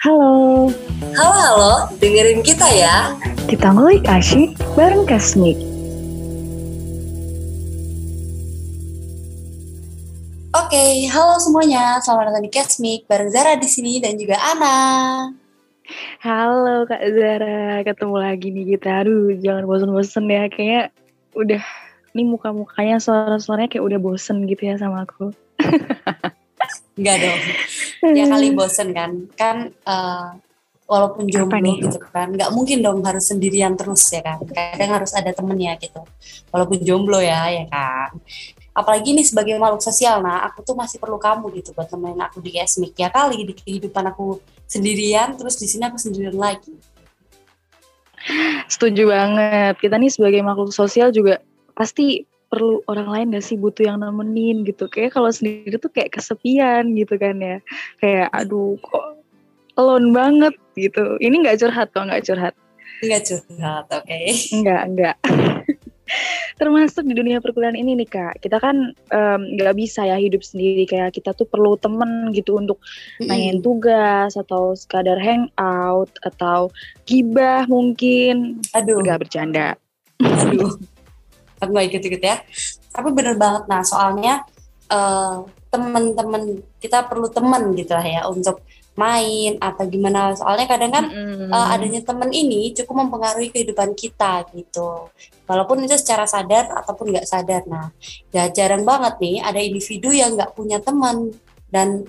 [0.00, 0.72] Halo,
[1.12, 3.12] Halo halo, dengerin kita ya.
[3.52, 5.60] kita ngulik asyik bareng Kasmik.
[10.56, 12.00] Oke, halo semuanya.
[12.00, 14.78] Selamat datang di Kesmik bareng Zara di sini dan juga Ana.
[16.24, 19.04] Halo Kak Zara, ketemu lagi nih kita.
[19.04, 20.48] Aduh, jangan bosen-bosen ya.
[20.48, 20.96] Kayaknya
[21.36, 21.62] udah,
[22.16, 25.36] nih muka-mukanya suara-suaranya kayak udah bosen gitu ya sama aku.
[26.98, 27.40] Enggak dong.
[28.14, 29.10] Ya kali bosen kan.
[29.34, 30.28] Kan eh,
[30.90, 34.42] walaupun jomblo gitu kan, nggak mungkin dong harus sendirian terus ya kan.
[34.42, 36.02] Kadang harus ada temennya gitu.
[36.50, 38.18] Walaupun jomblo ya, ya kan.
[38.74, 42.42] Apalagi nih sebagai makhluk sosial, nah aku tuh masih perlu kamu gitu buat temenin aku
[42.42, 42.94] di Kesmik.
[42.98, 46.74] Ya kali di kehidupan aku sendirian, terus di sini aku sendirian lagi.
[48.70, 49.74] Setuju banget.
[49.78, 51.42] Kita nih sebagai makhluk sosial juga
[51.74, 54.90] pasti perlu orang lain gak sih butuh yang nemenin gitu.
[54.90, 57.56] Kayak kalau sendiri tuh kayak kesepian gitu kan ya.
[58.02, 59.22] Kayak aduh kok
[59.78, 61.16] alone banget gitu.
[61.22, 62.54] Ini nggak curhat kok, nggak curhat.
[63.00, 64.20] Enggak curhat, oke.
[64.52, 65.16] Enggak, enggak.
[66.60, 68.92] Termasuk di dunia perkuliahan ini nih kak, kita kan
[69.56, 72.82] nggak bisa ya hidup sendiri kayak kita tuh perlu temen gitu untuk
[73.22, 76.68] nanyain tugas atau sekadar hangout atau
[77.08, 78.60] gibah mungkin.
[78.76, 79.00] Aduh.
[79.00, 79.78] Enggak bercanda.
[80.20, 80.76] Aduh,
[81.60, 82.36] aku gak ikut-ikut ya.
[82.90, 84.42] Tapi bener banget, nah soalnya
[84.90, 85.36] eh,
[85.70, 88.64] temen-temen kita perlu temen gitu lah ya untuk
[88.98, 90.34] main atau gimana.
[90.34, 91.48] Soalnya kadang kan Mm-mm.
[91.54, 95.08] eh, adanya temen ini cukup mempengaruhi kehidupan kita gitu.
[95.46, 97.62] Walaupun itu secara sadar ataupun nggak sadar.
[97.70, 97.90] Nah,
[98.34, 101.30] ya jarang banget nih ada individu yang nggak punya teman
[101.70, 102.06] dan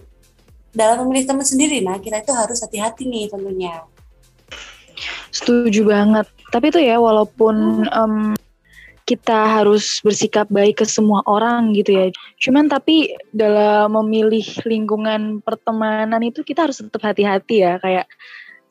[0.73, 1.81] dalam memilih teman sendiri.
[1.81, 3.81] Nah, kita itu harus hati-hati nih tentunya.
[5.33, 6.27] Setuju banget.
[6.51, 8.35] Tapi tuh ya walaupun em,
[9.11, 12.07] kita harus bersikap baik ke semua orang gitu ya.
[12.39, 17.75] Cuman tapi dalam memilih lingkungan pertemanan itu kita harus tetap hati-hati ya.
[17.83, 18.07] Kayak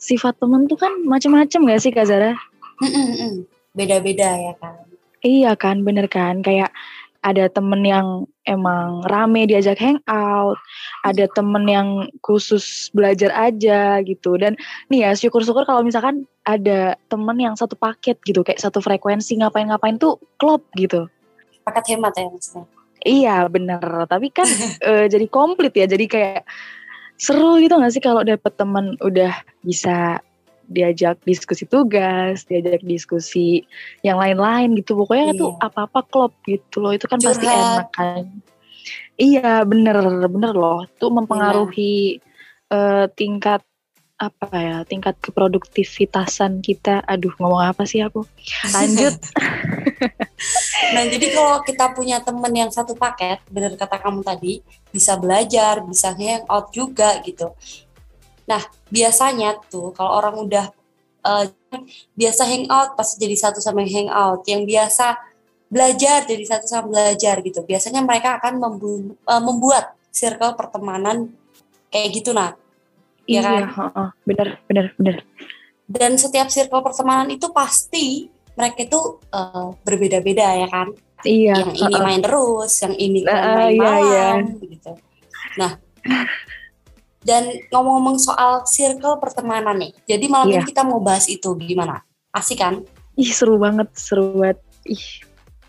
[0.00, 2.32] sifat temen tuh kan macam-macam gak sih Kak Zara?
[3.76, 4.88] Beda-beda ya kan.
[5.20, 6.40] Iya kan, bener kan?
[6.40, 6.72] Kayak
[7.20, 10.56] ada temen yang emang rame diajak hangout,
[11.04, 11.88] ada temen yang
[12.24, 14.40] khusus belajar aja gitu.
[14.40, 14.56] Dan
[14.88, 20.00] nih ya syukur-syukur kalau misalkan ada temen yang satu paket gitu, kayak satu frekuensi ngapain-ngapain
[20.00, 21.06] tuh klop gitu.
[21.68, 22.64] Paket hemat ya maksudnya.
[23.00, 24.48] Iya bener, tapi kan
[24.88, 26.42] eh, jadi komplit ya, jadi kayak
[27.20, 30.24] seru gitu gak sih kalau dapet temen udah bisa
[30.70, 33.66] diajak diskusi tugas, diajak diskusi
[34.06, 34.94] yang lain-lain gitu.
[34.94, 35.40] Pokoknya Iya.
[35.42, 37.58] tuh apa-apa klop gitu loh, itu kan pasti Curhat.
[37.58, 38.24] enak kan.
[39.20, 39.98] Iya bener,
[40.30, 42.22] bener loh, tuh mempengaruhi
[42.70, 43.60] eh, tingkat
[44.14, 47.02] apa ya, tingkat keproduktivitasan kita.
[47.04, 48.22] Aduh ngomong apa sih aku?
[48.70, 49.18] Lanjut.
[50.90, 55.84] Nah, jadi kalau kita punya temen yang satu paket, bener kata kamu tadi, bisa belajar,
[55.84, 57.52] bisa hangout juga gitu.
[58.50, 60.66] Nah, biasanya tuh kalau orang udah
[61.20, 61.44] eh,
[62.18, 64.42] biasa hangout pasti jadi satu sama yang hangout.
[64.44, 65.06] Yang biasa
[65.70, 67.62] belajar jadi satu sama belajar gitu.
[67.62, 71.30] Biasanya mereka akan membu- eh, membuat circle pertemanan
[71.94, 72.58] kayak gitu nah.
[73.30, 73.62] Iya kan?
[73.70, 74.08] heeh.
[74.26, 75.16] bener, bener, bener.
[75.86, 78.26] Dan setiap circle pertemanan itu pasti
[78.58, 79.00] mereka itu
[79.30, 80.90] eh, berbeda-beda ya kan.
[81.20, 81.52] Iya.
[81.52, 82.00] yang ini heeh.
[82.00, 84.28] main terus, yang ini Nah, main iya, iya.
[84.40, 84.92] malam, gitu.
[85.60, 85.76] Nah,
[87.20, 90.60] dan ngomong-ngomong soal circle pertemanan nih, jadi malam Iya.
[90.60, 92.00] ini kita mau bahas itu gimana?
[92.30, 92.80] Asik kan?
[93.14, 94.58] Ih seru banget, seru banget.
[94.86, 95.04] Ih,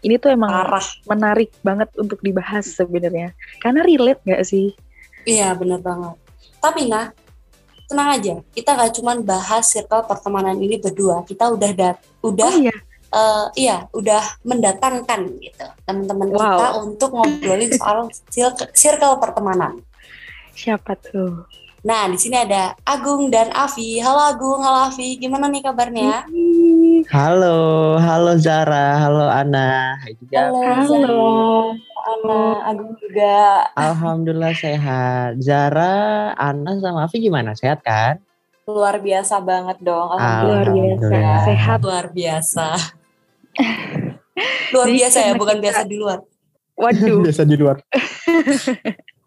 [0.01, 0.85] ini tuh emang Parah.
[1.05, 3.35] menarik banget untuk dibahas sebenarnya.
[3.59, 4.71] Karena relate gak sih?
[5.23, 6.15] Iya, bener banget.
[6.57, 7.11] Tapi nah,
[7.85, 12.55] tenang aja, kita gak cuman bahas circle pertemanan ini berdua, kita udah dat, udah Oh
[12.55, 12.75] iya.
[13.11, 16.39] eh, iya, udah mendatangkan gitu teman-teman Wow.
[16.39, 19.83] kita untuk ngobrolin soal circle, circle pertemanan.
[20.55, 21.47] Siapa tuh?
[21.81, 23.97] Nah, di sini ada Agung dan Avi.
[23.97, 25.17] Halo Agung, halo Avi.
[25.17, 26.29] Gimana nih kabarnya?
[27.09, 29.97] Halo, halo Zara, halo Ana.
[29.97, 30.53] Hai juga.
[30.53, 31.73] Halo.
[32.01, 32.39] Ana,
[32.69, 33.65] Agung juga.
[33.73, 35.41] Alhamdulillah sehat.
[35.41, 37.57] Zara, Ana sama Afi gimana?
[37.57, 38.21] Sehat kan?
[38.69, 40.13] Luar biasa banget dong.
[40.13, 40.77] Luar biasa.
[40.77, 41.39] Alhamdulillah.
[41.49, 41.79] Sehat.
[41.81, 42.67] Luar biasa.
[44.73, 46.19] Luar biasa ya, bukan biasa di luar.
[46.77, 47.21] Waduh.
[47.25, 47.77] Biasa di luar.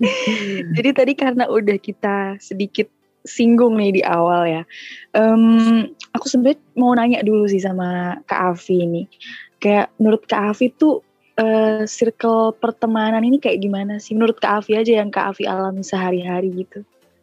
[0.76, 2.88] Jadi tadi karena udah kita sedikit
[3.24, 4.62] singgung nih di awal ya.
[5.12, 9.02] Em, aku sebenarnya mau nanya dulu sih sama Kak Avi ini.
[9.60, 11.04] Kayak menurut Kak Avi tuh
[11.36, 14.16] eh, circle pertemanan ini kayak gimana sih?
[14.16, 16.80] Menurut Kak Avi aja yang Kak Avi alami sehari-hari gitu.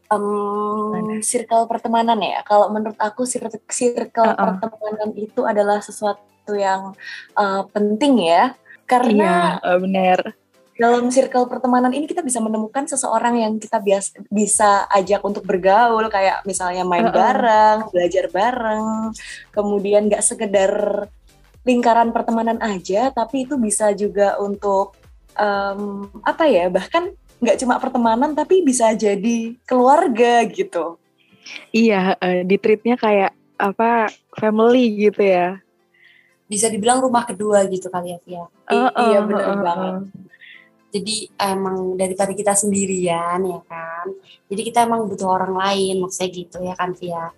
[0.08, 2.46] Em, circle pertemanan ya.
[2.46, 4.62] Kalau menurut aku circle, circle Uh-uh.
[4.62, 6.94] pertemanan itu adalah sesuatu yang
[7.34, 8.54] eh, penting ya.
[8.88, 10.20] Karena Iya, eh, bener.
[10.78, 16.06] Dalam circle pertemanan ini kita bisa menemukan seseorang yang kita bias, bisa ajak untuk bergaul
[16.08, 17.18] kayak misalnya main Uh-uh.
[17.18, 18.86] bareng, belajar bareng,
[19.50, 20.72] kemudian nggak sekedar
[21.66, 24.94] lingkaran pertemanan aja, tapi itu bisa juga untuk
[25.34, 27.10] em, apa ya bahkan
[27.42, 31.02] nggak cuma pertemanan tapi bisa jadi keluarga gitu.
[31.74, 35.58] Iya, eh, di treatnya kayak apa family gitu ya.
[36.48, 38.46] Bisa dibilang rumah kedua gitu kali ya.
[38.70, 39.94] I- Heeh, iya, bener heeh, banget.
[39.98, 40.27] heeh.
[40.88, 44.08] Jadi emang daripada kita sendirian ya kan.
[44.48, 47.32] Jadi kita emang butuh orang lain, maksudnya gitu ya kan, Via.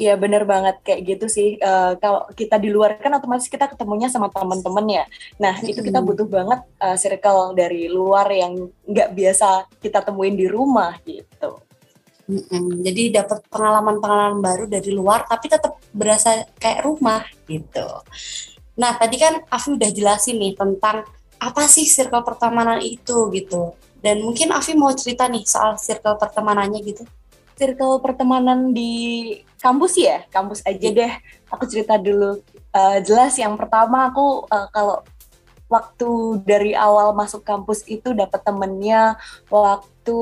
[0.00, 1.60] Iya bener banget kayak gitu sih.
[1.60, 5.04] Eh, kalau kita di luar kan otomatis kita ketemunya sama teman-teman ya.
[5.36, 10.48] Nah itu kita butuh banget eh, circle dari luar yang nggak biasa kita temuin di
[10.48, 11.60] rumah gitu.
[12.30, 12.80] Mm-mm.
[12.80, 17.84] Jadi dapat pengalaman-pengalaman baru dari luar, tapi tetap berasa kayak rumah gitu.
[18.80, 21.04] Nah tadi kan Afi udah jelasin nih tentang
[21.40, 23.72] apa sih circle pertemanan itu gitu.
[24.00, 27.04] Dan mungkin Afi mau cerita nih soal circle pertemanannya gitu.
[27.56, 31.12] Circle pertemanan di kampus ya, kampus aja deh.
[31.52, 32.40] Aku cerita dulu.
[32.70, 35.04] Eh, jelas yang pertama aku eh, kalau
[35.70, 36.10] waktu
[36.44, 39.16] dari awal masuk kampus itu dapat temennya
[39.48, 40.20] waktu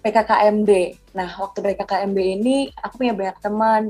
[0.00, 0.70] PKKMB.
[1.12, 3.82] Nah, waktu PKKMB ini aku punya banyak teman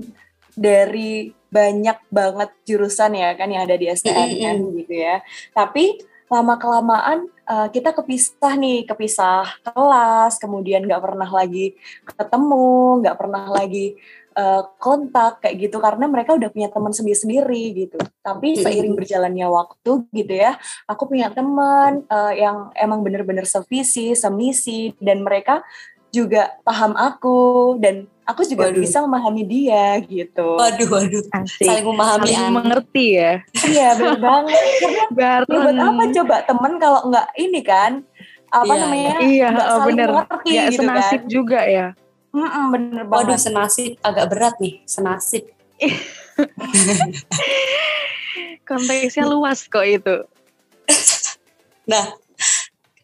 [0.59, 5.21] dari banyak banget jurusan ya kan yang ada di STMN gitu ya.
[5.51, 5.99] Tapi
[6.31, 7.27] lama kelamaan
[7.75, 11.75] kita kepisah nih, kepisah kelas, kemudian nggak pernah lagi
[12.07, 13.99] ketemu, nggak pernah lagi
[14.39, 17.99] eh, kontak kayak gitu karena mereka udah punya teman sendiri-sendiri gitu.
[18.23, 20.55] Tapi seiring berjalannya waktu gitu ya,
[20.87, 25.67] aku punya teman eh, yang emang bener-bener sevisi, semisi dan mereka
[26.11, 27.39] juga paham aku
[27.79, 28.83] dan aku juga Waduh.
[28.83, 30.59] bisa memahami dia gitu.
[30.59, 31.23] Waduh, waduh.
[31.33, 31.67] Asik.
[31.67, 33.33] Saling memahami Saling mengerti ya.
[33.63, 34.59] Iya bener banget.
[34.79, 35.47] Karena Bareng.
[35.51, 37.93] ya buat apa coba temen kalau nggak ini kan
[38.51, 40.09] apa Iya, namanya Iya, heeh, saling bener.
[40.11, 41.31] mengerti Ya, gitu senasib kan.
[41.31, 41.87] juga ya.
[42.31, 43.43] Mm-mm, bener Waduh, banget.
[43.43, 45.47] senasib agak berat nih, senasib.
[48.63, 50.17] Konteksnya luas kok itu.
[51.91, 52.07] Nah,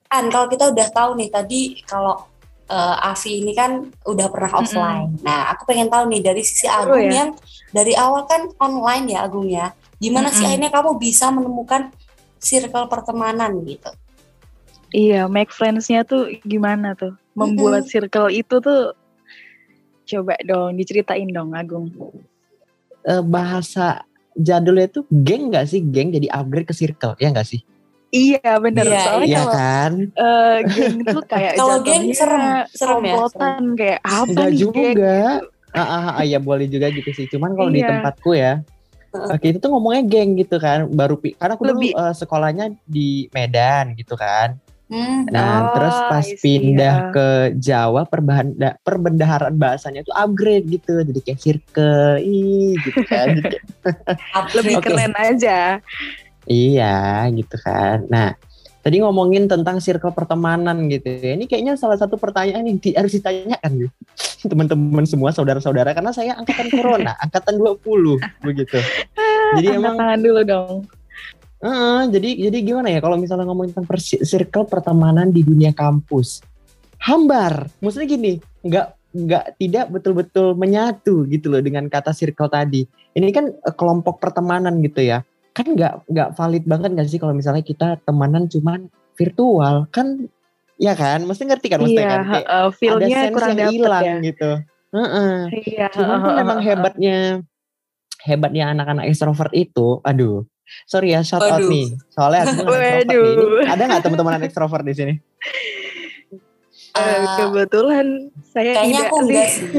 [0.06, 2.22] An, kalau kita udah tahu nih tadi kalau
[2.66, 5.18] eh, Avi ini kan udah pernah offline.
[5.22, 7.24] Nah, aku pengen tahu nih dari sisi Agung ya.
[7.24, 7.30] yang
[7.70, 9.72] dari awal kan online ya Agung ya.
[9.96, 10.50] Gimana sih Mm-mm.
[10.52, 11.88] akhirnya kamu bisa menemukan
[12.36, 13.90] circle pertemanan gitu?
[14.94, 17.16] Iya, make friends-nya tuh gimana tuh?
[17.36, 18.96] Membuat circle itu tuh
[20.06, 21.90] coba dong diceritain dong Agung.
[23.06, 25.82] Eh, bahasa jadulnya itu geng nggak sih?
[25.82, 27.60] Geng jadi upgrade ke circle, ya nggak sih?
[28.16, 29.92] Iya bener, Iya, soalnya Iya kalau kan?
[30.08, 32.42] eh, geng tuh kayak Kalau geng serem,
[32.72, 34.80] serem ya, komplotan kayak apa Enggak nih juga.
[34.96, 35.40] geng?
[35.70, 37.28] Ah, ah, ah, ya boleh juga gitu sih.
[37.28, 37.88] Cuman kalau di Iya.
[37.92, 38.52] tempatku ya,
[39.12, 40.88] eh, kita tuh ngomongnya geng gitu kan.
[40.88, 44.56] Baru pi- karena aku dulu Lebih- eh, sekolahnya di Medan gitu kan.
[44.86, 47.10] Hmm, Nah, Oh, terus pas I see, pindah ya.
[47.10, 47.26] ke
[47.58, 48.54] Jawa perbahan
[48.86, 51.02] perbendaharaan bahasanya tuh upgrade gitu.
[51.02, 53.34] Jadi kayak circle, ih gitu kan.
[54.56, 54.86] Lebih Oke.
[54.86, 55.82] keren aja.
[56.50, 58.06] Iya gitu kan.
[58.08, 58.34] Nah,
[58.86, 61.34] tadi ngomongin tentang circle pertemanan gitu ya.
[61.34, 63.90] Ini kayaknya salah satu pertanyaan yang di- harus ditanyakan.
[64.50, 65.90] Teman-teman semua, saudara-saudara.
[65.90, 68.78] Karena saya angkatan corona, angkatan 20 begitu.
[69.58, 70.74] Jadi Angkat emang tangan dulu dong.
[71.56, 76.44] Heeh, jadi jadi gimana ya kalau misalnya ngomongin tentang persi- circle pertemanan di dunia kampus,
[77.02, 77.66] hambar.
[77.82, 78.32] Maksudnya gini,
[78.62, 82.84] nggak nggak tidak betul-betul menyatu gitu loh dengan kata circle tadi.
[83.16, 85.24] Ini kan eh, kelompok pertemanan gitu ya.
[85.56, 90.28] Kan nggak nggak valid banget nggak sih kalau misalnya kita temanan cuman virtual kan?
[90.76, 92.20] Ya kan, mesti ngerti kan maksudnya Iya, kan?
[92.20, 94.20] Kayak heeh, ada feel-nya sense kurang yang hilang ya.
[94.20, 94.50] gitu.
[94.92, 95.32] Heeh.
[95.64, 97.40] Iya, Cuman kan heeh, memang heeh, hebatnya
[98.20, 100.44] hebatnya anak-anak extrovert itu, aduh.
[100.84, 101.96] Sorry ya, shout out nih.
[102.12, 103.40] Soalnya aku anak extrovert nih.
[103.72, 105.16] Ada nggak teman-teman anak extrovert di sini?
[106.92, 109.64] Eh, eh, kebetulan saya kayaknya tidak aku enggak sih.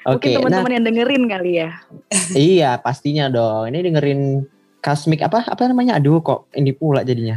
[0.00, 0.08] sih.
[0.08, 1.70] Mungkin Oke, nah teman-teman yang dengerin kali ya.
[2.36, 3.68] iya pastinya dong.
[3.68, 4.20] Ini dengerin
[4.80, 6.00] Cosmic apa apa namanya?
[6.00, 7.36] Aduh kok ini pula jadinya.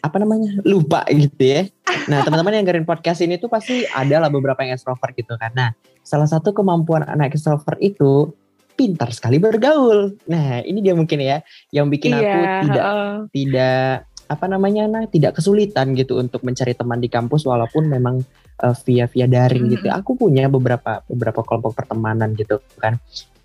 [0.00, 0.64] Apa namanya?
[0.64, 1.68] Lupa gitu ya.
[2.08, 5.36] Nah teman-teman yang dengerin podcast ini tuh pasti ada lah beberapa yang extrovert gitu.
[5.36, 8.32] Nah salah satu kemampuan anak extrovert itu
[8.78, 10.16] pintar sekali bergaul.
[10.30, 11.44] Nah ini dia mungkin ya
[11.74, 13.14] yang bikin aku iya, tidak heeh.
[13.34, 13.90] tidak
[14.28, 18.20] apa namanya nah tidak kesulitan gitu untuk mencari teman di kampus walaupun memang
[18.58, 19.86] eh, via via daring gitu.
[19.86, 20.00] Mm-mm.
[20.02, 22.98] Aku punya beberapa beberapa kelompok pertemanan gitu kan.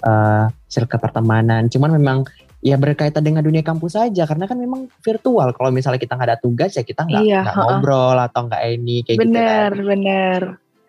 [0.03, 1.72] eh circle pertemanan.
[1.72, 2.27] Cuman memang
[2.60, 5.51] ya berkaitan dengan dunia kampus saja karena kan memang virtual.
[5.51, 9.17] Kalau misalnya kita nggak ada tugas ya kita nggak Iya, ngobrol atau nggak ini kayak
[9.20, 9.32] gitu kan.
[9.32, 10.39] bener, bener.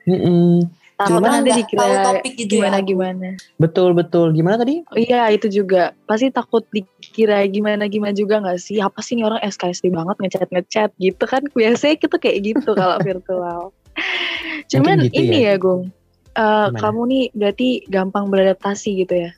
[0.04, 0.66] Mm-mm.
[0.94, 2.86] Takut Karena nanti dikira topik gitu ya, gimana aku.
[2.86, 3.28] gimana.
[3.58, 4.26] Betul betul.
[4.30, 4.86] Gimana tadi?
[4.86, 8.78] Oh iya itu juga pasti takut dikira gimana gimana juga nggak sih?
[8.78, 11.42] Apa sih nih orang SKSD banget ngechat ngechat gitu kan?
[11.58, 13.74] Biasanya kita kayak gitu kalau virtual.
[14.70, 15.54] Cuman gitu ini ya.
[15.54, 15.90] ya, Gung,
[16.34, 16.78] Gimana?
[16.82, 19.30] kamu nih berarti gampang beradaptasi gitu ya?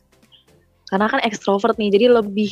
[0.86, 2.50] Karena kan ekstrovert nih, jadi lebih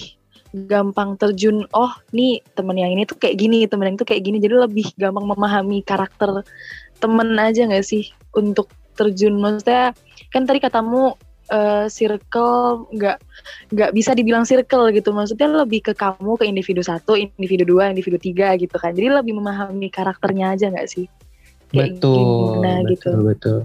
[0.54, 1.66] gampang terjun.
[1.74, 4.38] Oh, nih temen yang ini tuh kayak gini, temen yang itu kayak gini.
[4.38, 6.46] Jadi lebih gampang memahami karakter
[7.02, 9.34] temen aja nggak sih untuk terjun?
[9.42, 9.94] Maksudnya
[10.30, 11.18] kan tadi katamu
[11.50, 13.18] eh, circle nggak
[13.74, 15.10] nggak bisa dibilang circle gitu.
[15.10, 18.94] Maksudnya lebih ke kamu ke individu satu, individu dua, individu tiga gitu kan.
[18.94, 21.10] Jadi lebih memahami karakternya aja nggak sih?
[21.74, 23.10] Kayak betul, gimana betul, gitu.
[23.26, 23.58] betul.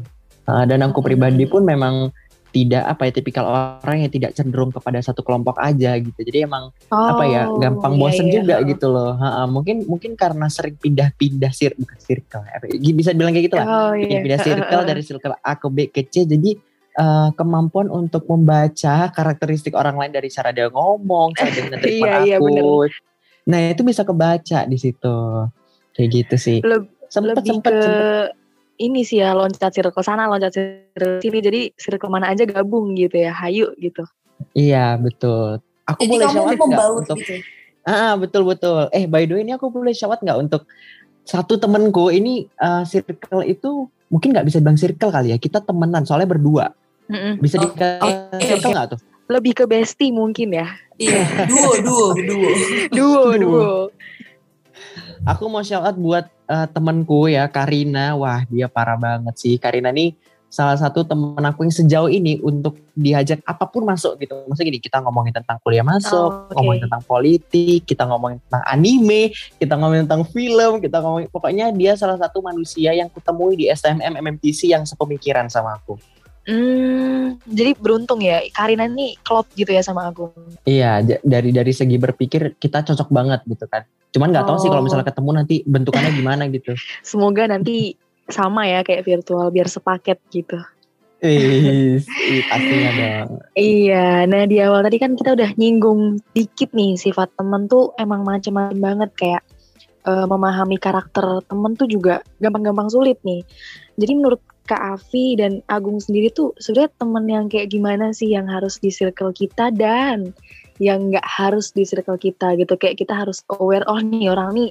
[0.49, 2.09] Ah, dan aku pribadi pun memang
[2.49, 6.17] tidak apa ya tipikal orang yang tidak cenderung kepada satu kelompok aja gitu.
[6.17, 8.33] Jadi emang apa ya Oh, gampang iya, bosen iya.
[8.41, 9.13] juga gitu loh.
[9.13, 13.55] Ha-ha, mungkin mungkin karena sering pindah-pindah sir bukan circle apa ya, bisa bilang kayak gitu
[13.61, 13.67] lah.
[13.69, 14.25] Oh iya.
[14.25, 16.25] Pindah circle dari circle A ke B ke C.
[16.25, 16.57] Jadi
[16.97, 21.85] eh, kemampuan untuk membaca karakteristik orang lain dari cara dia ngomong, cara dia menerima
[22.25, 22.61] Iya, iya.
[23.45, 25.17] Nah itu bisa kebaca di situ.
[25.93, 26.57] Kayak gitu sih.
[26.65, 28.27] Leb- Sempet lebih sempet ke sempet.
[28.79, 33.17] ini sih ya loncat circle sana loncat circle sini jadi circle mana aja gabung gitu
[33.17, 34.05] ya hayu gitu
[34.53, 35.59] Iya betul.
[35.83, 37.35] Aku Jadi boleh kamu shout nggak untuk gitu.
[37.81, 38.87] Ah betul betul.
[38.89, 40.63] Eh by the way ini aku boleh shout nggak untuk
[41.21, 43.69] satu temenku ini eh, circle itu
[44.07, 45.37] mungkin nggak bisa bilang circle kali ya.
[45.37, 46.71] Kita temenan soalnya berdua.
[47.05, 47.35] Mm-mm.
[47.37, 48.99] Bisa Oh, dikatakan oke, circle nggak tuh?
[49.27, 52.49] lebih ke bestie mungkin ya Iya, duo, duo, duo.
[52.97, 53.35] duo Duo.
[53.35, 53.71] duo
[55.25, 58.17] Aku mau shout out buat eh, temenku ya Karina.
[58.17, 59.55] Wah dia parah banget sih.
[59.61, 60.17] Karina nih
[60.49, 64.33] salah satu temen aku yang sejauh ini untuk diajak apa pun masuk gitu.
[64.49, 66.57] Maksudnya gini kita ngomongin tentang kuliah masuk, Oh, oke.
[66.57, 69.29] ngomongin tentang politik, kita ngomongin tentang anime,
[69.61, 74.17] kita ngomongin tentang film, kita ngomongin pokoknya dia salah satu manusia yang kutemui di STMM
[74.19, 76.01] MMTC yang sepemikiran sama aku.
[76.49, 80.33] Hmm, jadi beruntung ya Karina nih klop gitu ya sama aku
[80.65, 83.85] Iya, dari dari segi berpikir kita cocok banget gitu kan.
[84.09, 84.87] Cuman nggak tahu sih kalau Oh.
[84.89, 86.73] misalnya ketemu nanti bentukannya gimana gitu.
[87.05, 87.93] semoga nanti
[88.25, 90.57] sama ya kayak virtual biar sepaket gitu
[92.49, 93.43] pastinya dong.
[93.53, 98.23] Iya, nah di awal tadi kan kita udah nyinggung dikit nih sifat temen tuh emang
[98.23, 99.43] macem-macem banget kayak
[100.07, 103.43] eh, memahami karakter temen tuh juga gampang-gampang sulit nih.
[103.99, 104.39] Jadi menurut
[104.69, 108.93] Kak Afi dan Agung sendiri tuh sebenarnya temen yang kayak gimana sih yang harus di
[108.93, 110.29] circle kita dan
[110.77, 114.69] yang nggak harus di circle kita gitu kayak kita harus aware oh nih orang nih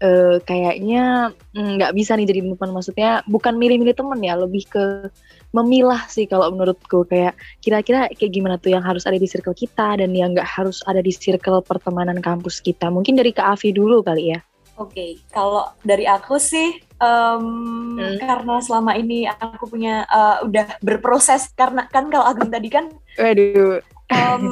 [0.00, 5.10] eh, kayaknya mm, nggak bisa nih jadi teman maksudnya bukan milih-milih temen ya lebih ke
[5.54, 9.98] memilah sih kalau menurutku kayak kira-kira kayak gimana tuh yang harus ada di circle kita
[9.98, 12.90] dan yang nggak harus ada di circle pertemanan kampus kita.
[12.90, 14.42] Mungkin dari Kak Afi dulu kali ya.
[14.74, 17.44] Oke, kalau dari aku sih em,
[17.94, 18.18] Hmm.
[18.18, 23.78] karena selama ini aku punya eh, udah berproses karena kan kalau Agung tadi kan Waduh.
[24.08, 24.42] em,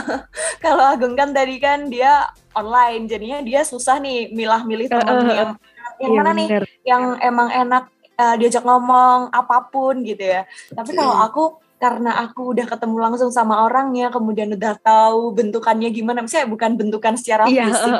[0.64, 5.36] kalau Agung kan tadi kan dia online jadinya dia susah nih milah-milih temen Eh, eh,
[5.36, 5.50] yang
[5.94, 6.64] yang Iya, mana nih bener.
[6.82, 7.84] yang emang enak
[8.14, 10.42] eh, diajak ngomong apa pun gitu ya.
[10.70, 11.44] Tapi kalau aku
[11.84, 17.12] karena aku udah ketemu langsung sama orangnya, kemudian udah tahu bentukannya gimana, misalnya bukan bentukan
[17.20, 17.68] secara Iya.
[17.68, 17.92] fisik,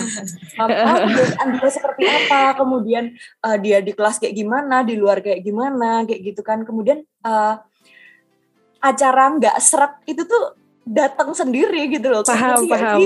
[0.62, 0.70] apa
[1.10, 6.06] kebiasaan dia seperti apa, kemudian eh, dia di kelas kayak gimana, di luar kayak gimana,
[6.06, 6.62] kayak gitu kan.
[6.62, 7.54] Kemudian eh,
[8.78, 10.54] acara nggak serak itu tuh
[10.86, 12.22] datang sendiri gitu loh.
[12.22, 13.00] Paham, paham.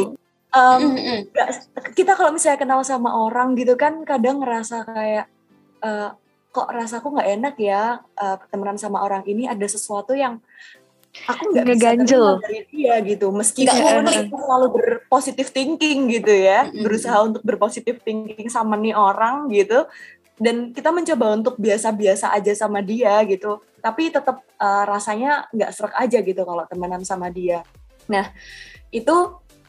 [1.33, 5.27] nggak- kita kalau misalnya kenal sama orang gitu kan kadang ngerasa kayak
[5.81, 6.11] eh,
[6.49, 10.41] kok rasaku nggak enak ya eh, temenan sama orang ini ada sesuatu yang
[11.27, 13.27] aku nggak bisa terima dari dia gitu.
[13.33, 16.85] Meskipun aku selalu berpositif thinking gitu ya Mm-mm.
[16.85, 19.89] berusaha untuk berpositif thinking sama nih orang gitu.
[20.39, 23.59] Dan kita mencoba untuk biasa-biasa aja sama dia gitu.
[23.83, 27.67] Tapi tetap eh, rasanya nggak serak aja gitu kalau temenan sama dia.
[28.07, 28.31] Nah
[28.89, 29.17] itu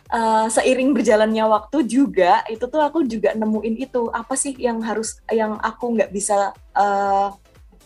[0.10, 5.22] eh, seiring berjalannya waktu juga itu tuh aku juga nemuin itu apa sih yang harus
[5.30, 7.28] yang aku nggak bisa eh,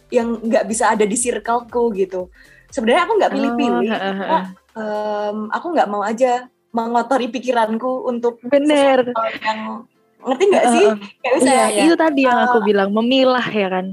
[0.09, 2.29] yang nggak bisa ada di circleku gitu
[2.69, 4.39] sebenarnya aku nggak pilih-pilih Oh, heeh, cuma,
[4.73, 6.31] em, aku nggak mau aja
[6.69, 9.13] mengotori pikiranku untuk Bener.
[9.41, 9.85] yang
[10.23, 12.65] ngerti nggak sih Heeh, kayak Iya, misalnya itu tadi yang aku Ah.
[12.65, 13.85] bilang memilah ya kan.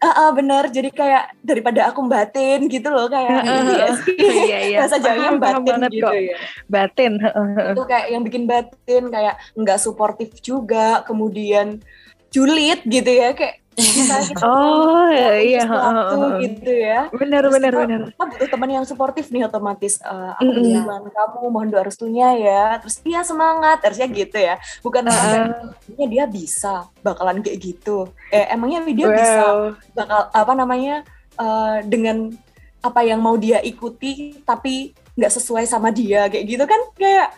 [0.00, 4.14] Ah ah, bener jadi kayak daripada aku batin gitu loh kayak Heeh, ngerti nggak sih
[4.48, 4.78] Iya, iya.
[4.80, 6.12] bahasa Jawanya batin gitu kok.
[6.16, 7.12] ya Batin.
[7.70, 11.84] itu kayak yang bikin batin kayak nggak suportif juga kemudian
[12.30, 13.60] julid gitu ya kayak
[14.46, 17.00] Oh, iya, sesuatu gitu ya.
[17.10, 18.00] Bener, Terus bener, kita- bener.
[18.10, 20.64] kita butuh teman yang suportif nih otomatis Eh, aku Mm-mm.
[20.64, 22.64] duluan kamu mohon doa restunya ya.
[22.78, 24.54] Terus iya semangat harusnya gitu ya.
[24.80, 28.08] Bukan "Kayaknya dia bisa bakalan kayak gitu.
[28.28, 29.60] Eh emangnya dia bisa Wow.
[29.92, 30.94] bakal apa namanya
[31.34, 32.30] eh, dengan
[32.80, 36.80] apa yang mau dia ikuti tapi nggak sesuai sama dia kayak gitu kan?
[36.94, 37.28] Kayak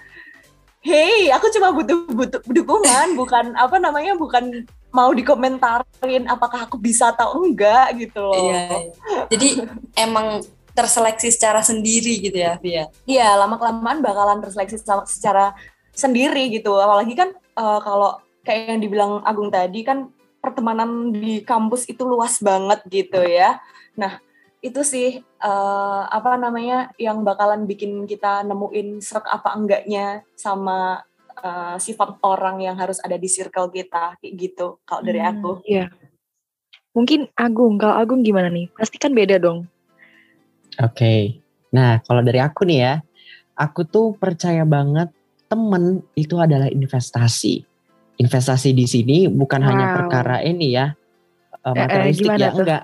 [0.81, 7.11] hey aku cuma butuh butuh dukungan bukan apa namanya bukan mau dikomentarin apakah aku bisa
[7.11, 9.23] atau enggak gitu loh Iya, iya.
[9.33, 9.49] Jadi
[9.97, 12.89] emang terseleksi secara sendiri gitu ya, Via.
[13.05, 15.53] Iya, lama kelamaan bakalan terseleksi secara
[15.93, 16.77] sendiri gitu.
[16.77, 20.09] Apalagi kan eh, kalau kayak yang dibilang Agung tadi kan
[20.43, 23.61] pertemanan di kampus itu luas banget gitu ya.
[23.97, 24.19] Nah,
[24.65, 31.77] itu sih eh, apa namanya yang bakalan bikin kita nemuin serak apa enggaknya sama eh,
[31.81, 35.51] sifat orang yang harus ada di circle kita kayak gitu kalau dari Hmm, aku.
[35.65, 35.89] Iya.
[36.93, 38.69] Mungkin Agung, kalau Agung gimana nih?
[38.77, 39.65] Pasti kan beda dong.
[40.81, 41.41] Oke.
[41.73, 42.95] Nah, kalau dari aku nih ya,
[43.57, 45.09] aku tuh percaya banget
[45.49, 47.65] temen itu adalah investasi.
[48.21, 49.97] Investasi di sini bukan hanya Wow.
[50.05, 52.61] perkara ini ya, eh, eh, materialistik gimana ya, tuh?
[52.61, 52.83] enggak.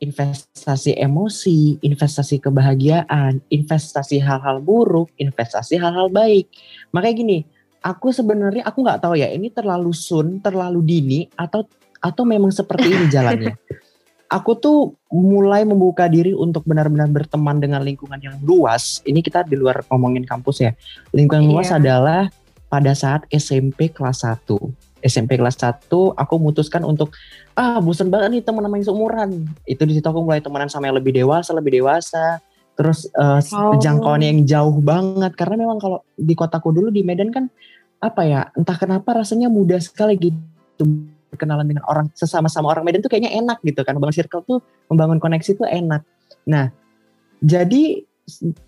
[0.00, 6.48] Investasi emosi, investasi kebahagiaan, investasi hal-hal buruk, investasi hal-hal baik.
[6.96, 7.38] Makanya gini,
[7.80, 11.64] aku sebenarnya aku nggak tahu ya, ini terlalu sun, terlalu dini atau
[12.00, 13.54] atau memang seperti ini jalannya.
[14.30, 14.78] aku tuh
[15.10, 19.02] mulai membuka diri untuk benar-benar berteman dengan lingkungan yang luas.
[19.02, 20.72] Ini kita di luar ngomongin kampus ya.
[21.10, 21.50] Lingkungan Iya.
[21.50, 22.22] luas adalah
[22.70, 24.70] pada saat SMP kelas 1.
[25.02, 27.10] SMP kelas 1 aku memutuskan untuk
[27.58, 29.30] ah bosan banget nih teman sama yang seumuran.
[29.66, 32.38] Itu di situ aku mulai temenan sama yang lebih dewasa, lebih dewasa.
[32.80, 33.76] Terus eh, Oh.
[33.76, 37.52] jangkauan yang jauh banget karena memang kalau di kotaku dulu di Medan kan
[38.00, 40.88] apa ya, entah kenapa rasanya mudah sekali gitu
[41.28, 43.92] berkenalan dengan orang sesama-sama orang Medan tuh kayaknya enak gitu kan.
[44.00, 46.00] Membangun circle tuh membangun koneksi tuh enak.
[46.48, 46.72] Nah,
[47.44, 48.00] jadi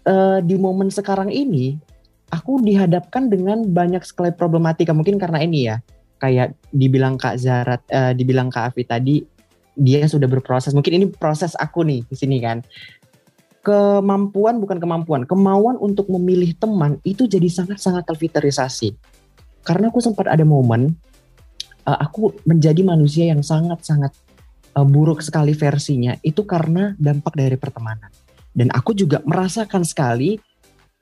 [0.04, 1.80] eh, di momen sekarang ini
[2.28, 5.80] aku dihadapkan dengan banyak sekali problematika mungkin karena ini ya
[6.20, 9.24] kayak dibilang Kak Zarat, eh, dibilang Kak Afi tadi
[9.72, 10.76] dia sudah berproses.
[10.76, 12.60] Mungkin ini proses aku nih di sini kan.
[13.62, 18.98] Kemampuan bukan kemampuan, kemauan untuk memilih teman itu jadi sangat-sangat terfilterisasi.
[19.62, 20.98] Karena aku sempat ada momen
[21.86, 24.10] eh, aku menjadi manusia yang sangat-sangat
[24.74, 28.10] eh, buruk sekali versinya itu karena dampak dari pertemanan.
[28.52, 30.42] Dan aku juga merasakan sekali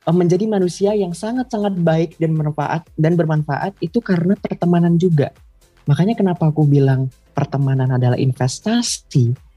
[0.04, 5.32] eh, menjadi manusia yang sangat-sangat baik dan bermanfaat dan bermanfaat itu karena pertemanan juga.
[5.88, 9.49] Makanya kenapa aku bilang pertemanan adalah investasi.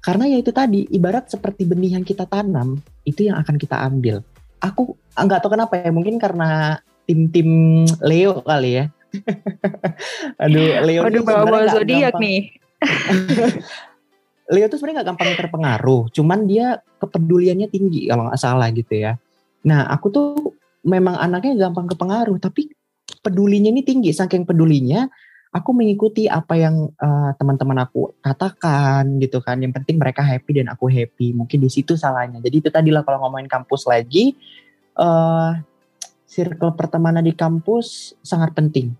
[0.00, 4.24] Karena ya itu tadi ibarat seperti benih yang kita tanam itu yang akan kita ambil.
[4.64, 8.84] Aku nggak tahu kenapa ya mungkin karena tim-tim Leo kali ya.
[10.44, 12.40] Aduh Leo sebenarnya nggak zodiak nih.
[14.56, 19.14] Leo tuh sebenarnya nggak gampang terpengaruh, cuman dia kepeduliannya tinggi kalau nggak salah gitu ya.
[19.68, 20.28] Nah aku tuh
[20.82, 22.72] memang anaknya gampang kepengaruh, tapi
[23.20, 25.06] pedulinya ini tinggi, saking pedulinya
[25.50, 29.58] aku mengikuti apa yang eh, teman-teman aku katakan gitu kan.
[29.58, 31.34] Yang penting mereka happy dan aku happy.
[31.34, 32.38] Mungkin di situ salahnya.
[32.38, 34.34] Jadi itu tadi lah kalau ngomongin kampus lagi,
[34.98, 35.52] eh
[36.30, 38.94] circle pertemanan di kampus sangat penting.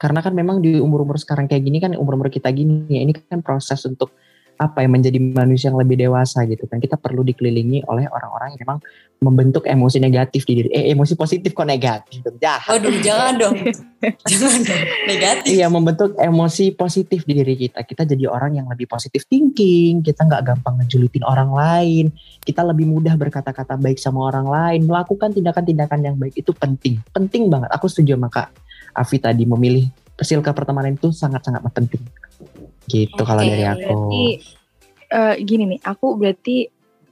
[0.00, 3.44] Karena kan memang di umur-umur sekarang kayak gini kan umur-umur kita gini ya ini kan
[3.44, 4.16] proses untuk
[4.60, 8.60] apa ya menjadi manusia yang lebih dewasa gitu kan kita perlu dikelilingi oleh orang-orang yang
[8.68, 8.78] memang
[9.24, 13.56] membentuk emosi negatif di diri eh emosi positif kok negatif jahat Waduh, jangan dong.
[14.30, 14.82] jangan dong.
[15.04, 15.50] Negatif.
[15.52, 17.84] Iya membentuk emosi positif di diri kita.
[17.84, 20.00] Kita jadi orang yang lebih positif thinking.
[20.00, 22.04] Kita nggak gampang ngejulitin orang lain.
[22.40, 24.80] Kita lebih mudah berkata-kata baik sama orang lain.
[24.88, 27.02] Melakukan tindakan-tindakan yang baik itu penting.
[27.12, 27.68] Penting banget.
[27.76, 28.48] Aku setuju sama Kak
[28.96, 29.92] Afi tadi memilih
[30.24, 32.02] circle pertemanan itu sangat-sangat penting.
[32.90, 33.82] Gitu kalau Oke, dari aku.
[33.86, 34.24] Berarti
[35.10, 36.56] eh, gini nih, aku berarti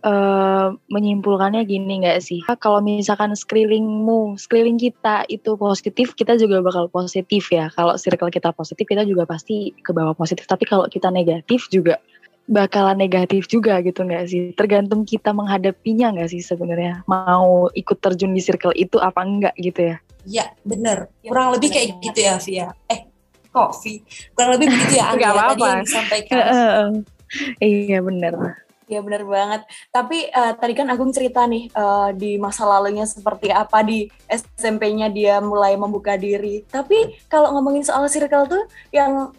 [0.02, 2.40] eh, menyimpulkannya gini nggak sih?
[2.58, 7.70] Kalau misalkan sekelilingmu, sekeliling kita itu positif, kita juga bakal positif ya.
[7.74, 10.46] Kalau circle kita positif, kita juga pasti ke bawah positif.
[10.48, 12.00] Tapi kalau kita negatif juga
[12.48, 14.42] bakalan negatif juga gitu nggak sih?
[14.56, 17.04] Tergantung kita menghadapinya nggak sih sebenarnya?
[17.04, 19.96] Mau ikut terjun di circle itu apa enggak gitu ya?
[20.28, 21.12] Iya, bener.
[21.22, 22.68] Ya, Kurang lebih bener kayak gitu ya, Via.
[22.90, 23.00] Eh,
[23.48, 23.94] kok Vi?
[24.32, 25.16] Kurang lebih begitu ya, Angga.
[25.16, 25.66] Nggak Tadi apa-apa.
[25.68, 26.38] yang disampaikan.
[27.60, 28.32] iya benar.
[28.88, 29.62] Ya benar banget.
[29.92, 35.12] Tapi eh, tadi kan Agung cerita nih eh, di masa lalunya seperti apa di SMP-nya
[35.12, 36.64] dia mulai membuka diri.
[36.64, 39.32] Tapi kalau ngomongin soal circle tuh yang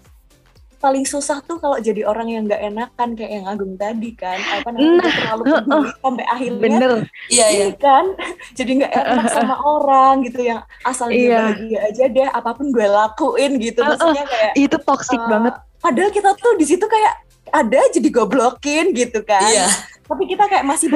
[0.80, 4.40] paling susah tuh kalau jadi orang yang nggak enakan kayak yang Agung tadi kan.
[4.40, 6.92] Apa namanya Nah, terlalu peduli sampai akhirnya Bener.
[7.28, 7.46] Iya, iya.
[7.52, 8.06] Iya kan,
[8.58, 11.38] jadi nggak enak sama orang gitu yang asal dia Iya.
[11.38, 13.80] bahagia aja deh, apa pun gue lakuin gitu.
[13.80, 13.92] Uh-uh.
[13.94, 15.54] Maksudnya kayak Itu toxic Uh, banget.
[15.80, 17.14] padahal kita tuh di situ kayak
[17.50, 19.44] ada aja digoblokin gitu kan.
[19.44, 19.68] Iya.
[20.06, 20.90] Tapi kita kayak masih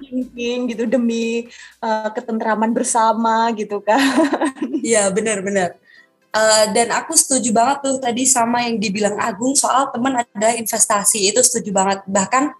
[0.00, 1.46] thinking gitu demi
[1.78, 4.00] uh, ketentraman bersama gitu kan.
[4.80, 5.76] Iya benar-benar.
[6.30, 11.26] Uh, dan aku setuju banget tuh tadi sama yang dibilang Agung soal teman ada investasi
[11.26, 12.06] itu setuju banget.
[12.06, 12.54] Bahkan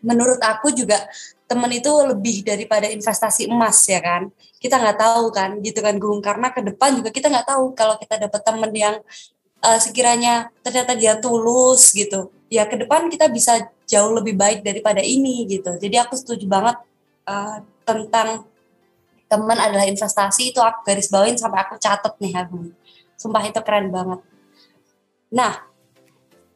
[0.00, 0.96] menurut aku juga
[1.44, 4.32] teman itu lebih daripada investasi emas ya kan.
[4.56, 8.00] Kita nggak tahu kan gitu kan Gung karena ke depan juga kita nggak tahu kalau
[8.00, 8.96] kita dapat teman yang
[9.60, 12.32] uh, sekiranya ternyata dia tulus gitu.
[12.48, 15.76] Ya ke depan kita bisa jauh lebih baik daripada ini gitu.
[15.76, 16.80] Jadi aku setuju banget
[17.28, 18.48] uh, tentang
[19.28, 22.72] teman adalah investasi itu aku garis bawain sampai aku catet nih Agung
[23.20, 24.24] Sumpah itu keren banget.
[25.36, 25.68] Nah,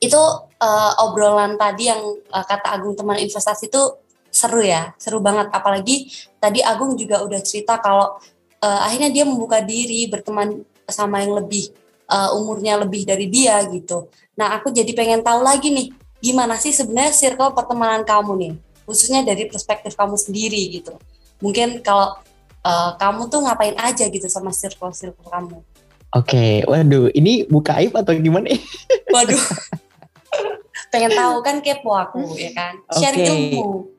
[0.01, 0.17] itu
[0.65, 2.01] uh, obrolan tadi yang
[2.33, 4.01] uh, kata Agung teman investasi itu
[4.33, 5.53] seru ya, seru banget.
[5.53, 6.09] Apalagi
[6.41, 8.17] tadi Agung juga udah cerita kalau
[8.65, 11.69] uh, akhirnya dia membuka diri berteman sama yang lebih
[12.09, 14.09] uh, umurnya lebih dari dia gitu.
[14.41, 15.93] Nah, aku jadi pengen tahu lagi nih,
[16.25, 18.53] gimana sih sebenarnya circle pertemanan kamu nih,
[18.89, 20.97] khususnya dari perspektif kamu sendiri gitu.
[21.45, 22.17] Mungkin kalau
[22.65, 25.61] uh, kamu tuh ngapain aja gitu sama circle-circle kamu?
[26.15, 26.71] Oke, okay.
[26.71, 28.47] waduh, ini buka aib atau gimana?
[29.15, 29.43] waduh,
[30.95, 33.27] pengen tahu kan kepo aku ya kan, share okay.
[33.27, 33.91] ilmu.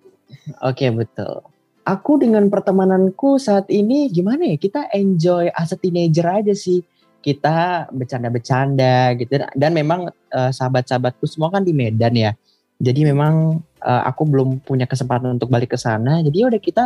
[0.64, 1.44] Oke okay, betul.
[1.84, 4.56] Aku dengan pertemananku saat ini gimana ya?
[4.56, 6.80] Kita enjoy as a teenager aja sih.
[7.20, 12.32] Kita bercanda-bercanda gitu dan memang uh, sahabat-sahabatku semua kan di Medan ya.
[12.80, 16.24] Jadi memang uh, aku belum punya kesempatan untuk balik ke sana.
[16.24, 16.84] Jadi ya udah kita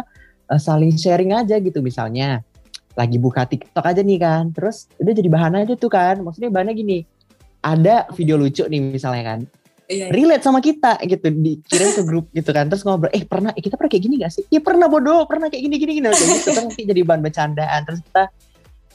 [0.49, 2.41] uh, saling sharing aja gitu misalnya
[2.99, 4.51] lagi buka TikTok aja nih kan.
[4.51, 6.19] Terus udah jadi bahan aja tuh kan.
[6.19, 7.07] Maksudnya bahannya gini.
[7.63, 9.39] Ada video lucu nih misalnya kan.
[9.89, 10.13] Iya, iya.
[10.13, 11.27] Relate sama kita gitu.
[11.31, 12.67] Dikirim ke grup gitu kan.
[12.67, 13.09] Terus ngobrol.
[13.15, 14.43] Eh pernah, eh, kita pernah kayak gini gak sih?
[14.51, 15.23] Ya pernah bodoh.
[15.25, 16.07] Pernah kayak gini, gini, gini.
[16.11, 17.79] Kayak gitu kan nanti jadi bahan bercandaan.
[17.87, 18.23] Terus kita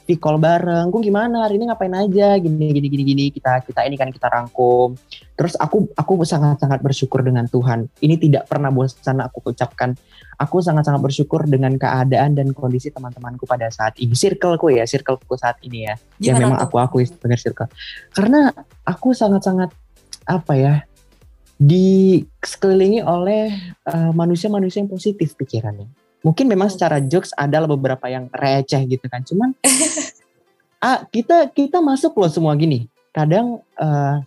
[0.05, 3.81] di call bareng, gue gimana hari ini ngapain aja, gini gini gini gini kita kita
[3.89, 4.93] ini kan kita rangkum.
[5.33, 7.89] Terus aku aku sangat sangat bersyukur dengan Tuhan.
[7.99, 9.97] Ini tidak pernah bosan aku ucapkan
[10.39, 14.13] aku sangat-sangat bersyukur dengan keadaan dan kondisi teman-temanku pada saat ini.
[14.15, 15.95] Circleku ya, circleku saat ini ya.
[16.19, 17.71] Gimana yang memang aku akui sebagai circle.
[18.11, 18.51] Karena
[18.83, 19.71] aku sangat-sangat
[20.27, 20.75] apa ya,
[21.55, 23.51] di sekelilingi oleh
[23.87, 26.04] uh, manusia-manusia yang positif pikirannya.
[26.25, 29.21] Mungkin memang secara jokes ada beberapa yang receh gitu kan.
[29.21, 29.53] Cuman
[30.85, 32.89] ah, kita kita masuk loh semua gini.
[33.13, 34.25] Kadang uh,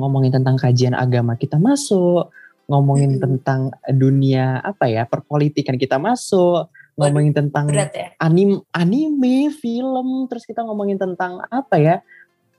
[0.00, 2.32] ngomongin tentang kajian agama kita masuk,
[2.72, 3.22] ngomongin hmm.
[3.22, 3.60] tentang
[3.92, 7.88] dunia apa ya perpolitikan kita masuk ngomongin tentang ya?
[8.20, 11.96] anim anime film terus kita ngomongin tentang apa ya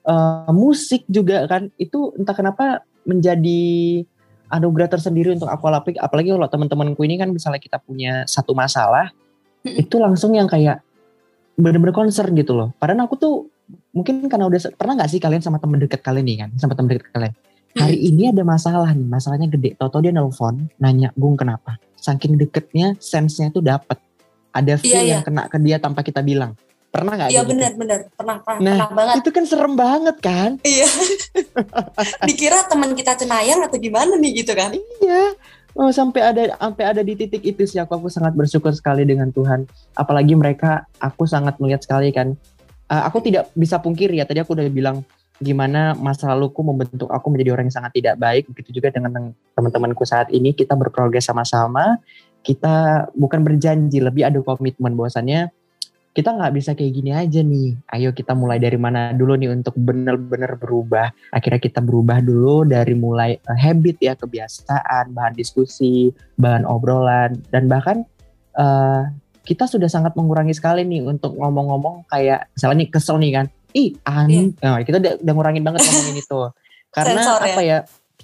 [0.06, 4.04] uh, musik juga kan itu entah kenapa menjadi
[4.50, 9.12] anugerah tersendiri untuk aku alami apalagi kalau teman-temanku ini kan misalnya kita punya satu masalah
[9.64, 9.80] hmm.
[9.80, 10.84] itu langsung yang kayak
[11.54, 13.36] bener-bener concern gitu loh padahal aku tuh
[13.94, 16.98] mungkin karena udah pernah nggak sih kalian sama teman dekat kalian nih kan sama teman
[16.98, 17.34] dekat kalian
[17.78, 18.10] hari hmm.
[18.14, 19.74] ini ada masalah nih, masalahnya gede.
[19.78, 21.82] Toto dia nelfon, nanya, Gung kenapa?
[21.98, 23.98] Saking deketnya, sense-nya tuh dapet.
[24.54, 25.26] Ada feel iya, yang iya.
[25.26, 26.54] kena ke dia tanpa kita bilang.
[26.94, 27.30] Pernah gak?
[27.34, 28.14] Iya benar-benar, gitu?
[28.14, 29.16] pernah, pernah, nah, pernah banget.
[29.26, 30.50] itu kan serem banget kan?
[30.78, 30.86] Iya.
[32.30, 34.78] Dikira teman kita cenayang atau gimana nih gitu kan?
[35.02, 35.34] Iya.
[35.74, 39.34] Oh, sampai ada sampai ada di titik itu sih aku aku sangat bersyukur sekali dengan
[39.34, 39.66] Tuhan.
[39.98, 42.38] Apalagi mereka, aku sangat melihat sekali kan.
[42.86, 44.30] Uh, aku tidak bisa pungkiri ya.
[44.30, 45.02] Tadi aku udah bilang
[45.42, 50.06] gimana masa laluku membentuk aku menjadi orang yang sangat tidak baik begitu juga dengan teman-temanku
[50.06, 51.98] saat ini kita berprogres sama-sama
[52.46, 55.50] kita bukan berjanji lebih ada komitmen bahwasannya
[56.14, 57.74] kita nggak bisa kayak gini aja nih.
[57.90, 61.10] Ayo kita mulai dari mana dulu nih untuk benar-benar berubah.
[61.34, 67.66] Akhirnya kita berubah dulu dari mulai uh, habit ya kebiasaan bahan diskusi bahan obrolan dan
[67.66, 68.06] bahkan
[68.54, 69.10] uh,
[69.44, 73.46] kita sudah sangat mengurangi sekali nih untuk ngomong-ngomong kayak misalnya nih kesel nih kan.
[73.74, 74.78] Ih aneh yeah.
[74.78, 76.42] nah, kita udah, udah ngurangin banget ngomongin itu.
[76.96, 77.66] Karena Sensor, apa ya?
[77.66, 77.80] ya?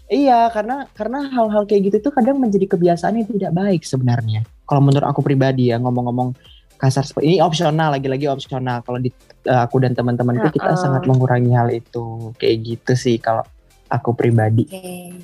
[0.10, 4.42] Iya karena karena hal-hal kayak gitu tuh kadang menjadi kebiasaan yang tidak baik sebenarnya.
[4.66, 6.34] Kalau menurut aku pribadi ya ngomong-ngomong
[6.80, 9.12] kasar seperti ini opsional lagi-lagi opsional kalau di
[9.52, 10.80] uh, aku dan teman-temanku uh, kita uh.
[10.80, 13.44] sangat mengurangi hal itu kayak gitu sih kalau
[13.92, 15.20] aku pribadi okay.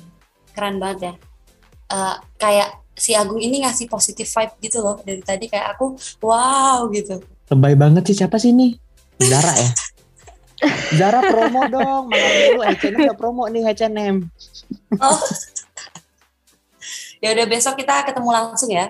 [0.52, 1.12] keren banget ya
[1.96, 6.84] uh, kayak si Agung ini ngasih positif vibe gitu loh dari tadi kayak aku wow
[6.92, 8.76] gitu lebay banget sih siapa sih ini
[9.16, 9.70] Zara ya
[10.98, 14.24] Zara promo dong, malam dulu H&M udah promo nih H&M.
[14.96, 15.20] Oh.
[17.22, 18.88] ya udah besok kita ketemu langsung ya.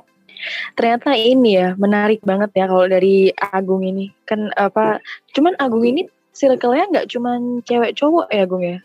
[0.75, 5.01] Ternyata ini ya menarik banget ya kalau dari Agung ini kan apa?
[5.33, 6.07] Cuman Agung ini
[6.37, 8.79] circle-nya nggak cuman cewek cowok ya Agung ya?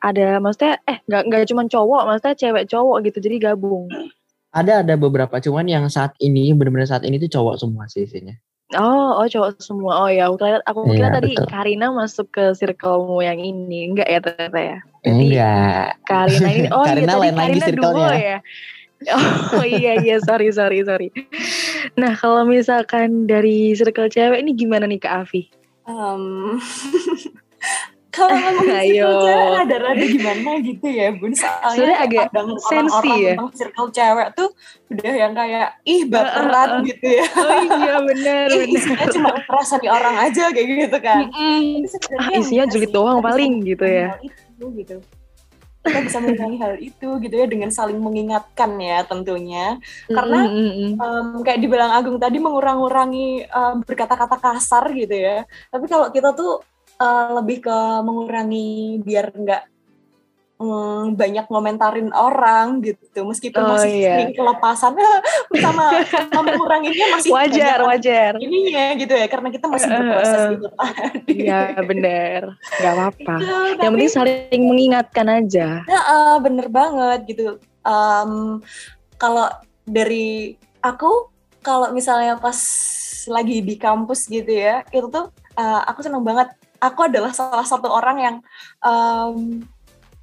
[0.00, 3.88] Ada maksudnya eh nggak nggak cuman cowok, maksudnya cewek cowok gitu jadi gabung.
[4.56, 8.32] Ada ada beberapa cuman yang saat ini benar-benar saat ini tuh cowok semua sih isinya.
[8.74, 9.94] Oh, oh cowok semua.
[10.02, 11.46] Oh ya, aku kira, aku kira Iya, tadi betul.
[11.46, 13.78] Karina masuk ke circlemu yang ini.
[13.94, 14.78] Enggak ya ternyata ya.
[15.06, 15.86] Jadi Enggak.
[16.02, 16.68] Karina ini.
[16.74, 18.18] Oh Karina iya tadi lain lagi Karina duo circle-nya.
[18.18, 18.38] ya.
[19.52, 21.12] Oh iya iya sorry sorry sorry.
[21.94, 25.52] Nah kalau misalkan dari circle cewek ini gimana nih Kak Afi?
[25.84, 26.56] Em,
[28.10, 29.04] kalau ngomongin Ayo.
[29.06, 32.26] circle cewek rada-rada gimana gitu ya bun soalnya Sebenarnya agak
[32.64, 33.32] sensi ya.
[33.36, 34.48] tentang circle cewek tuh
[34.88, 36.82] udah yang kayak ih baperan Uh, uh, uh.
[36.82, 41.28] gitu ya Oh iya benar ih isinya cuma perasa di orang aja kayak gitu kan
[41.84, 44.08] sebenarnya Ah, isinya julid doang paling gitu ya.
[44.10, 44.96] hal itu gitu
[45.86, 49.78] kita bisa mengurangi hal itu gitu ya dengan saling mengingatkan ya tentunya
[50.10, 50.50] Karena.
[50.50, 55.46] Em, kayak dibilang Agung tadi mengurang-urangi em, berkata-kata kasar gitu ya.
[55.70, 56.60] Tapi kalau kita tuh
[56.98, 59.62] eh, lebih ke mengurangi biar nggak
[60.56, 63.24] mm, banyak ngomentarin orang gitu.
[63.24, 64.12] Meskipun Oh, masih iya.
[64.16, 64.92] sering kelepasan
[65.64, 68.32] sama, sama menguranginya masih wajar wajar.
[68.40, 70.48] ininya gitu ya karena kita masih berproses eh.
[70.56, 71.32] gitu tadi.
[71.44, 72.40] Iya benar.
[72.76, 73.34] Gak apa-apa.
[73.36, 75.66] Gitu, Yang tapi- penting saling mengingatkan aja.
[75.84, 77.44] Heeh, bener banget gitu.
[77.82, 78.60] Em,
[79.16, 79.46] kalau
[79.84, 82.56] dari aku, kalau misalnya pas
[83.26, 86.48] lagi di kampus gitu ya, itu tuh eh, aku seneng banget.
[86.76, 88.36] Aku adalah salah satu orang yang
[88.80, 89.64] em,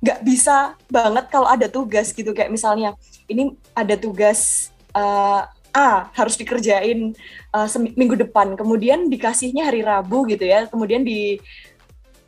[0.03, 2.35] nggak bisa banget kalau ada tugas gitu.
[2.35, 2.99] Kayak misalnya
[3.31, 5.41] ini ada tugas eh,
[5.73, 7.17] A harus dikerjain
[7.65, 11.41] semi- minggu depan, kemudian dikasihnya hari Rabu gitu ya, kemudian di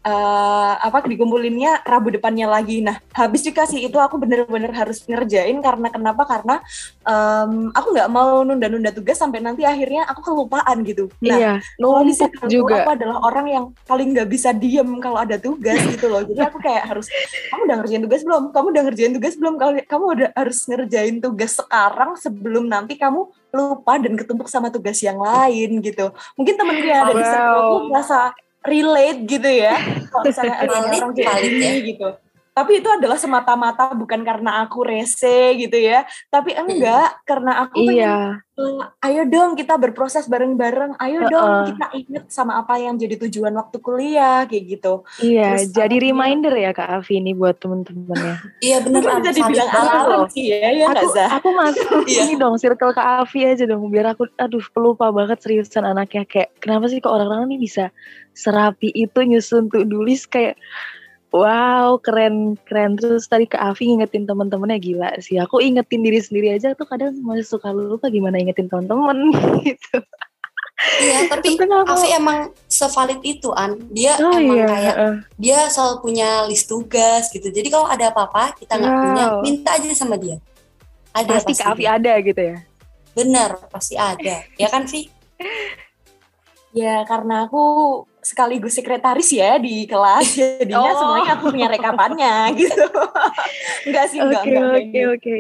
[0.06, 2.86] eh, apa dikumpulinnya Rabu depannya lagi.
[2.86, 6.24] Nah, habis dikasih itu aku bener-bener harus ngerjain karena kenapa?
[6.30, 6.62] Karena
[7.02, 11.10] em, aku nggak mau nunda-nunda tugas sampai nanti akhirnya aku kelupaan gitu.
[11.26, 12.86] Nah, iya, kalau di numpuk circle juga.
[12.86, 16.22] aku adalah orang yang paling nggak bisa diem kalau ada tugas gitu loh.
[16.22, 17.10] Jadi aku kayak harus,
[17.50, 18.44] kamu udah ngerjain tugas belum?
[18.54, 19.54] Kamu udah ngerjain tugas belum?
[19.58, 25.00] Kamu, kamu udah harus ngerjain tugas sekarang sebelum nanti kamu lupa dan ketumpuk sama tugas
[25.00, 26.12] yang lain gitu.
[26.36, 27.58] Mungkin temenku yang ada di Wow.
[27.58, 28.20] aku merasa
[28.66, 29.76] relate gitu ya.
[30.10, 31.76] Kalau misalnya ada orang gini ya.
[31.86, 32.08] gitu.
[32.56, 36.08] Tapi itu adalah semata-mata bukan karena aku rese gitu ya.
[36.32, 38.16] Tapi enggak, karena aku pengen Iya,
[38.56, 38.80] Eh,
[39.12, 40.96] ayo dong kita berproses bareng-bareng.
[40.96, 41.68] Ayo dong Heeh.
[41.76, 45.04] kita inget sama apa yang jadi tujuan waktu kuliah kayak gitu.
[45.20, 45.60] iya.
[45.60, 47.60] Terus, Jadi uh, reminder ya Kak Afi ini buat.
[48.64, 50.08] Iya bisa valid dibilang banget alarm.
[50.08, 50.16] loh.
[50.24, 51.30] alarm sih ya, ya aku Zah?
[51.36, 52.20] aku masuk Iya.
[52.24, 56.56] ini dong circle Kak Afi aja dong biar aku aduh pelupa banget seriusan anaknya kayak
[56.64, 57.92] kenapa sih kok orang-orang ini bisa
[58.32, 60.56] serapi itu nyusun tuh tulis kayak
[61.36, 66.56] wow keren keren terus tadi Kak Afi ngingetin teman-temannya gila sih aku ingetin diri sendiri
[66.56, 69.36] aja tuh kadang masih suka lupa gimana ingetin teman-teman
[69.68, 70.00] gitu
[70.76, 71.96] Iya, tapi Kenapa?
[71.96, 73.80] Afi emang sevalid itu an.
[73.96, 74.96] Dia oh emang iya kayak
[75.40, 77.48] dia selalu punya list tugas gitu.
[77.48, 79.40] Jadi kalau ada apa-apa kita nggak punya, Wow.
[79.40, 80.36] minta aja sama dia.
[81.16, 82.58] Ada pasti Kak Afi ada gitu ya
[83.16, 84.44] Bener, pasti ada.
[84.60, 85.08] Ya kan, Vi?
[86.76, 87.64] Ya karena aku
[88.26, 90.98] sekaligus sekretaris ya di kelas, jadinya Oh.
[90.98, 92.82] semuanya aku punya rekapannya gitu.
[93.86, 95.36] enggak sih, enggak, kayak oke oke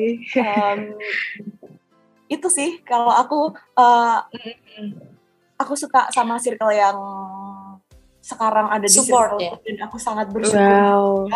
[2.25, 4.17] itu sih kalau aku eh,
[5.57, 6.97] aku suka sama circle yang
[8.21, 9.53] sekarang ada di Support, circle ya?
[9.61, 11.29] dan aku sangat bersyukur wow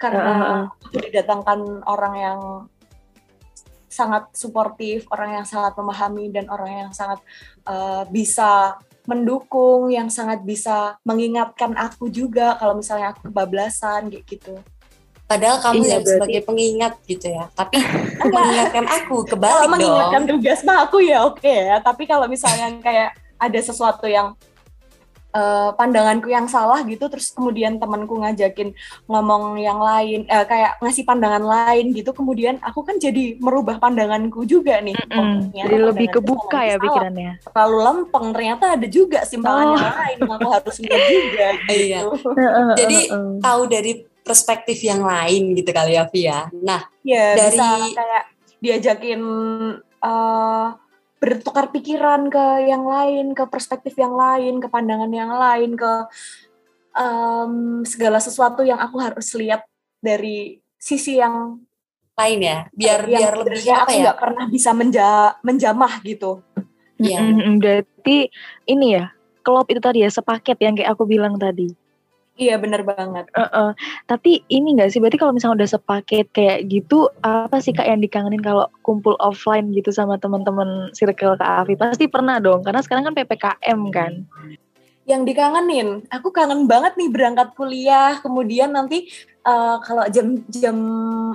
[0.00, 2.40] karena Heeh, aku didatangkan orang yang
[3.84, 7.20] sangat suportif, orang yang sangat memahami dan orang yang sangat
[7.68, 14.54] eh, bisa mendukung, yang sangat bisa mengingatkan aku juga kalau misalnya aku kebablasan gitu.
[15.26, 17.44] Padahal kamu Iya, yang berarti- sebagai pengingat gitu ya.
[17.52, 17.78] Tapi
[18.34, 20.30] mengingatkan aku Kalau kebalik mengingatkan dong.
[20.38, 24.34] tugas mah aku ya oke ya, tapi kalau misalnya kayak ada sesuatu yang
[25.30, 28.74] eh, pandanganku yang salah gitu, terus kemudian temanku ngajakin
[29.06, 34.42] ngomong yang lain, eh, kayak ngasih pandangan lain gitu, kemudian aku kan jadi merubah pandanganku
[34.42, 34.98] juga nih.
[35.00, 36.82] Ternyata jadi lebih kebuka ya salah.
[36.82, 39.76] pikirannya Terlalu lempeng, ternyata ada juga simpangan Oh.
[39.76, 41.48] yang lain yang aku harus lihat juga.
[41.68, 41.98] Iya.
[42.00, 42.28] Gitu.
[42.76, 42.98] Jadi
[43.38, 46.50] tahu dari perspektif yang lain gitu kali ya, Vi ya.
[46.52, 47.66] Nah, Ya Dari- bisa
[47.96, 48.24] kayak
[48.58, 49.20] diajakin
[50.00, 50.66] eh,
[51.20, 55.92] bertukar pikiran ke yang lain, ke perspektif yang lain, ke pandangan yang lain, ke
[56.96, 59.68] em, segala sesuatu yang aku harus lihat
[60.00, 61.60] dari sisi yang
[62.16, 62.58] lain ya.
[62.72, 64.02] Biar yang biar lebih apa aku ya?
[64.08, 66.40] nggak pernah bisa menja- menjamah gitu.
[66.96, 67.20] Iya.
[67.20, 68.32] Mm-mm, Berarti
[68.64, 69.12] ini ya,
[69.44, 71.72] klop itu tadi ya sepaket yang kayak aku bilang tadi.
[72.40, 73.28] Iya bener banget.
[73.36, 73.70] Heeh.
[74.08, 78.00] Tapi ini enggak sih, berarti kalau misalnya udah sepaket kayak gitu, apa sih kak yang
[78.00, 81.76] dikangenin kalau kumpul offline gitu sama teman-teman circle Kak Afi?
[81.76, 84.24] Pasti pernah dong, karena sekarang kan ppkm kan.
[85.04, 90.76] Yang dikangenin, aku kangen banget nih berangkat kuliah, kemudian nanti eh, kalau jam jam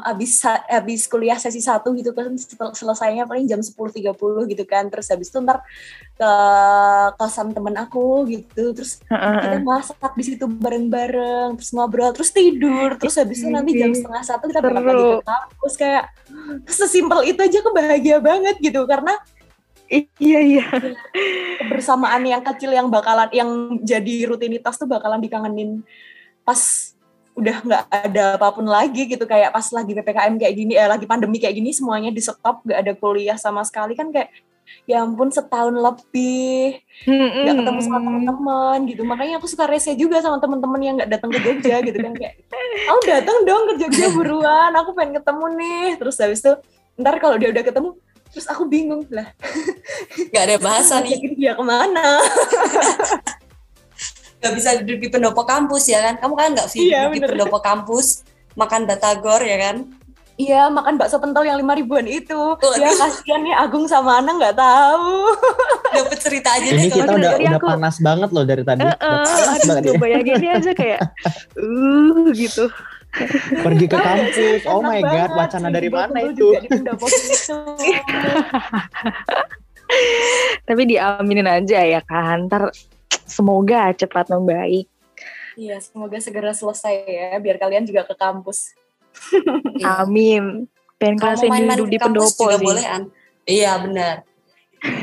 [0.06, 2.34] habis habis kuliah sesi satu gitu kan
[2.74, 4.14] selesainya paling jam 10.30
[4.52, 4.88] gitu kan.
[4.90, 5.66] Terus habis itu ntar
[6.16, 6.32] ke
[7.18, 8.74] kosan temen aku gitu.
[8.74, 12.98] Terus kita masak di situ bareng-bareng terus ngobrol terus tidur.
[12.98, 16.06] Terus habis itu nanti jam setengah satu kita berangkat lagi ke kampus kayak
[16.70, 18.86] sesimpel itu aja kebahagia banget gitu.
[18.86, 19.18] Karena
[19.86, 20.66] Iya iya.
[21.62, 25.86] kebersamaan yang kecil yang bakalan yang jadi rutinitas tuh bakalan dikangenin
[26.42, 26.94] pas
[27.36, 31.04] udah nggak ada apa pun lagi gitu kayak pas lagi ppkm kayak gini eh lagi
[31.04, 34.32] pandemi kayak gini semuanya di stop nggak ada kuliah sama sekali kan kayak
[34.86, 39.02] ya ampun setahun lebih nggak ketemu sama teman-teman gitu.
[39.06, 42.34] Makanya aku suka rese juga sama teman-teman yang nggak datang ke Jogja gitu kan kayak
[42.90, 45.88] oh datang dong ke Jogja buruan aku pengen ketemu nih.
[46.02, 46.54] Terus habis itu
[46.98, 47.90] ntar kalau dia udah ketemu
[48.34, 49.32] terus aku bingung lah.
[50.34, 51.16] Gak ada bahasa nih.
[51.40, 52.20] dia ke mana
[54.46, 56.22] Gak bisa duduk di pendopo kampus ya kan?
[56.22, 58.22] Kamu kan nggak sih Iya, di pendopo kampus
[58.54, 59.90] makan batagor ya kan?
[60.36, 62.36] Iya, makan bakso pentol yang lima ribuan itu.
[62.36, 62.76] Waduh.
[62.76, 65.32] Ya kasihan nih Agung sama Ana nggak tahu.
[65.96, 68.84] Dapat cerita aja deh Ini kalau kita udah udah aku- panas banget loh dari tadi.
[68.84, 69.96] Udah Heeh, panas aduh banget ya.
[69.96, 71.00] bayanginnya aja kayak
[71.56, 72.68] uh gitu.
[73.64, 74.68] Pergi ke kampus.
[74.68, 76.52] Oh my god, banget, wacana dari mana itu?
[80.68, 82.52] Tapi diaminin aja ya kan.
[82.52, 82.76] Ntar
[83.26, 84.88] semoga cepat membaik.
[85.56, 88.76] Iya, semoga segera selesai ya, biar kalian juga ke kampus.
[89.74, 90.04] Iya.
[90.04, 90.68] Amin.
[90.96, 92.66] Pengen Kalau ngerasain mau main-main duduk di di kampus pendopo juga sih.
[92.66, 93.04] boleh an.
[93.46, 94.16] Iya benar.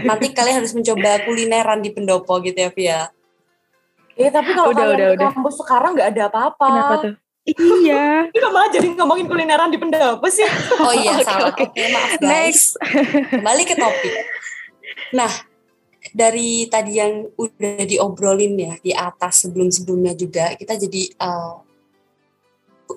[0.05, 3.01] Nanti kalian harus mencoba kulineran di pendopo gitu ya Via.
[4.13, 5.31] Eh, tapi kalau Udah, kalian udah, ke udah.
[5.33, 6.67] kampus sekarang nggak ada apa-apa.
[6.69, 7.15] Kenapa tuh?
[7.81, 8.05] Iya.
[8.37, 10.45] Ini malah jadi ngomongin kulineran di pendopo sih.
[10.77, 11.49] Oh iya Oke, salah.
[11.49, 11.65] oke.
[11.65, 12.29] Oke maaf guys.
[12.29, 12.67] Next.
[13.33, 14.15] Kembali ke topik.
[15.13, 15.33] Nah
[16.11, 21.55] dari tadi yang udah diobrolin ya di atas sebelum-sebelumnya juga kita jadi eh,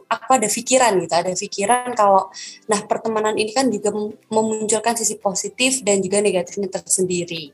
[0.10, 2.34] aku ada pikiran gitu, ada pikiran kalau
[2.66, 7.54] nah pertemanan ini kan juga mem- memunculkan sisi positif dan juga negatifnya tersendiri.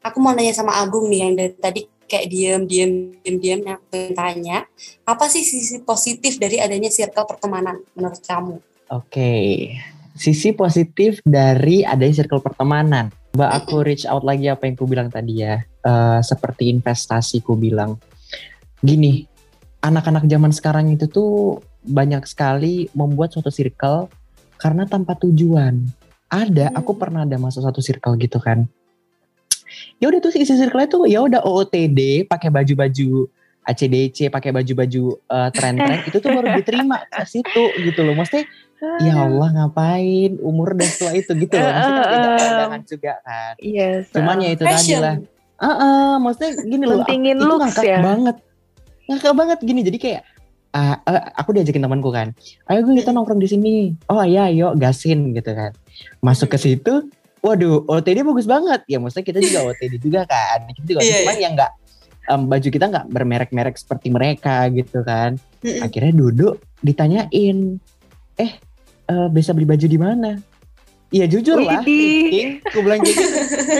[0.00, 3.80] Aku mau nanya sama Agung nih yang dari tadi kayak diem diem diem diem yang
[4.14, 4.62] tanya
[5.02, 8.62] apa sih sisi positif dari adanya circle pertemanan menurut kamu?
[8.86, 9.74] Oke,
[10.14, 13.10] sisi positif dari adanya circle pertemanan.
[13.36, 15.60] Coba aku reach out lagi apa yang ku bilang tadi ya.
[15.60, 18.00] Eh, seperti investasi ku bilang.
[18.80, 19.28] Gini,
[19.84, 24.08] anak-anak zaman sekarang itu tuh banyak sekali membuat suatu circle
[24.56, 25.84] karena tanpa tujuan.
[26.32, 26.80] Ada, Hmm.
[26.80, 28.64] aku pernah ada masuk satu circle gitu kan.
[30.00, 33.28] Ya udah tuh isi circle itu ya udah OOTD, pakai baju-baju
[33.68, 38.16] ACDC, pakai baju-baju eh, tren-tren itu tuh baru diterima ke situ gitu loh.
[38.16, 38.48] Maksudnya
[39.02, 41.66] ya Allah ngapain umur udah tua itu gitu loh.
[41.66, 43.54] Maksudnya kan beda pandangan juga kan.
[43.58, 44.06] Iya.
[44.14, 45.16] Cuman ya itu tadi lah.
[45.56, 46.96] Heeh, maksudnya gini loh.
[47.02, 47.98] Pentingin itu looks ngakak ya.
[48.04, 48.36] banget.
[49.08, 49.80] Ngakak banget gini.
[49.82, 50.22] Jadi kayak
[50.76, 52.36] ah, eh, aku diajakin temanku kan.
[52.68, 53.74] Ayo gue kita nongkrong di sini.
[54.12, 55.72] Oh iya, yuk gasin gitu kan.
[56.20, 57.08] Masuk ke situ,
[57.40, 58.84] waduh, OTD bagus banget.
[58.84, 60.68] Ya maksudnya kita juga OTD juga kan.
[60.68, 61.72] Kita juga Iya, cuman yang enggak
[62.26, 65.38] baju kita nggak bermerek-merek seperti mereka gitu kan.
[65.62, 65.86] Mm-mm.
[65.86, 67.78] Akhirnya duduk ditanyain,
[68.36, 68.52] eh
[69.06, 70.30] eh, bisa beli baju di mana?
[71.06, 72.48] Iya jujur lah, thrifting.
[72.66, 73.22] Gue bilang gitu.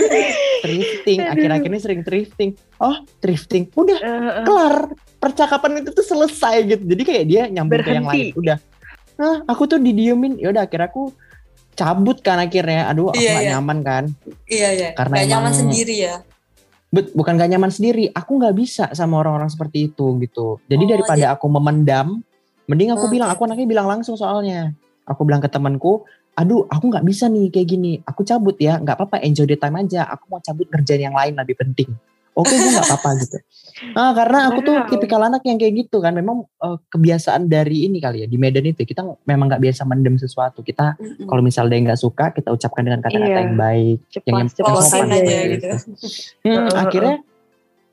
[0.64, 2.50] thrifting, akhir-akhirnya sering thrifting.
[2.78, 3.66] Oh, thrifting.
[3.74, 4.44] Udah Eh, eh.
[4.46, 4.76] kelar.
[5.18, 6.82] Percakapan itu tuh selesai gitu.
[6.86, 8.30] Jadi kayak dia nyambung ke yang lain.
[8.34, 8.58] Udah.
[9.16, 10.38] Nah, aku tuh didiemin.
[10.38, 11.10] Ya udah akhirnya aku
[11.74, 12.86] cabut kan akhirnya.
[12.86, 13.50] Aduh, aku Iya, gak iya.
[13.56, 14.04] nyaman kan.
[14.46, 14.88] Iya iya.
[14.94, 16.14] Karena Gak nyaman sendiri ya.
[16.86, 18.14] Bet, bukan gak nyaman sendiri.
[18.14, 20.62] Aku nggak bisa sama orang-orang seperti itu gitu.
[20.64, 22.22] Jadi Oh, daripada aku memendam,
[22.64, 23.28] mending aku Oh, bilang.
[23.34, 24.70] Aku anaknya bilang langsung soalnya.
[25.02, 27.92] Aku bilang ke temanku, aduh aku nggak bisa nih kayak gini.
[28.04, 29.24] Aku cabut ya, nggak apa-apa.
[29.24, 30.04] Enjoy the time aja.
[30.04, 31.88] Aku mau cabut kerjaan yang lain lebih penting.
[32.36, 33.40] Oke, gue nggak apa-apa gitu.
[33.96, 36.12] Nah, karena aku tuh tipikal anak yang kayak gitu kan.
[36.12, 40.20] Memang eh, kebiasaan dari ini kali ya di Medan itu kita memang nggak biasa mendem
[40.20, 40.60] sesuatu.
[40.60, 41.24] Kita Mm-mm.
[41.24, 43.40] kalau misalnya dia nggak suka, kita ucapkan dengan kata-kata Iya.
[43.40, 45.48] yang baik, Cepat, yang cepat sopan aja gitu.
[45.48, 45.68] gitu.
[46.44, 47.16] Hmm, akhirnya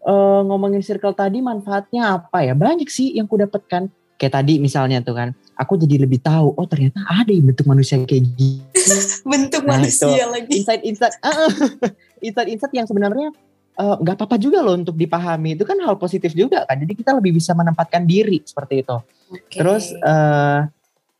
[0.03, 2.51] eh, ngomongin circle tadi manfaatnya apa ya?
[2.51, 3.87] Banyak sih yang ku dapatkan.
[4.19, 6.53] Kayak tadi misalnya tuh kan, aku jadi lebih tahu.
[6.57, 8.61] Oh ternyata ada yang bentuk manusia kayak gini.
[9.31, 10.59] Bentuk Nah, manusia lagi.
[10.59, 11.49] Insight-insight, ah,
[12.25, 13.31] insight-insight yang sebenarnya
[13.79, 15.55] eh, nggak apa-apa juga loh untuk dipahami.
[15.55, 16.77] Itu kan hal positif juga kan.
[16.77, 18.97] Jadi kita lebih bisa menempatkan diri seperti itu.
[19.31, 19.57] Oke.
[19.57, 20.59] Terus eh,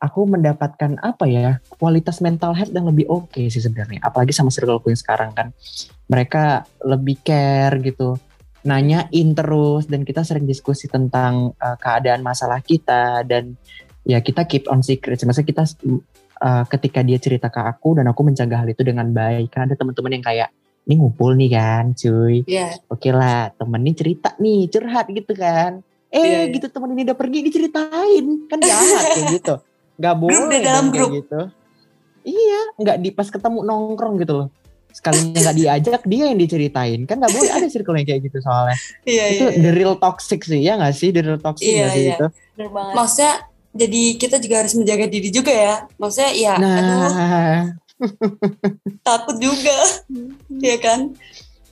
[0.04, 4.04] aku mendapatkan apa ya kualitas mental health yang lebih oke sih sebenarnya.
[4.04, 5.48] Apalagi sama circleku yang sekarang kan,
[6.12, 8.20] mereka lebih care gitu,
[8.64, 13.56] nanyain terus dan kita sering diskusi tentang eh, keadaan masalah kita dan
[14.04, 15.18] ya kita keep on secret.
[15.18, 15.64] Maksudnya kita
[16.36, 19.48] eh, ketika dia cerita ke aku dan aku mencegah hal itu dengan baik.
[19.48, 20.48] Kan ada teman-teman yang kayak
[20.84, 22.76] ini ngumpul nih kan, cuy Iya.
[22.86, 26.52] oke lah temen nih cerita nih curhat gitu kan Eh Iya, iya.
[26.52, 29.54] gitu teman ini udah pergi diceritain kan jahat kayak gitu.
[29.96, 31.10] Gak boleh di dalam dong kayak grup.
[31.18, 31.40] gitu.
[32.24, 34.48] Iya, nggak di pas ketemu nongkrong gitu loh.
[34.88, 38.76] Sekalinya nggak diajak dia yang diceritain kan nggak boleh ada circle yang kayak gitu soalnya.
[39.02, 42.02] Iya, itu the real toxic sih ya nggak sih the real toxic Iya, nggak sih
[42.04, 42.14] iya.
[42.14, 42.26] itu.
[42.94, 43.32] Maksudnya
[43.74, 45.74] jadi kita juga harus menjaga diri juga ya.
[45.98, 47.60] Maksudnya ya aduh Nah,
[49.02, 49.74] takut juga.
[50.50, 51.00] Iya kan?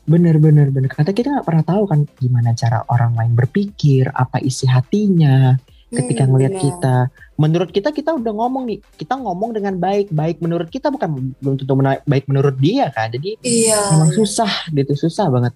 [0.03, 0.91] bener bener bener.
[0.91, 5.55] Kata kita nggak pernah tahu kan gimana cara orang lain berpikir, apa isi hatinya
[5.93, 6.65] ketika Hmm, ngelihat benar.
[6.67, 6.97] kita.
[7.39, 11.55] Menurut kita kita udah ngomong nih, kita ngomong dengan baik, baik menurut kita bukan belum
[11.55, 13.13] tentu baik menurut dia kan.
[13.13, 13.95] Jadi Iya.
[13.95, 15.55] memang susah gitu, susah banget.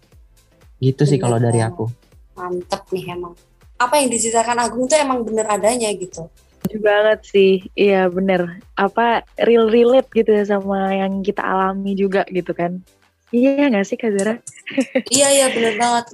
[0.78, 1.84] Gitu sih Bener kalau dari aku.
[2.36, 3.34] Mantep nih emang.
[3.76, 6.28] Apa yang diceritakan Agung tuh emang bener adanya gitu.
[6.66, 8.58] Setuju banget sih, iya bener.
[8.74, 12.80] Apa real relate gitu ya sama yang kita alami juga gitu kan.
[13.30, 14.34] Iya nggak sih Kak Zara?
[15.16, 16.04] iya iya bener banget.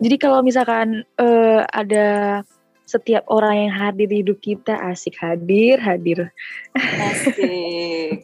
[0.00, 2.40] Jadi kalau misalkan eh, ada
[2.84, 6.30] setiap orang yang hadir di hidup kita asik hadir, hadir,
[6.76, 8.22] Asik.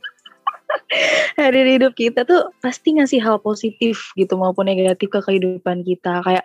[1.38, 6.22] Hadir di hidup kita tuh pasti ngasih hal positif gitu maupun negatif ke kehidupan kita.
[6.26, 6.44] Kayak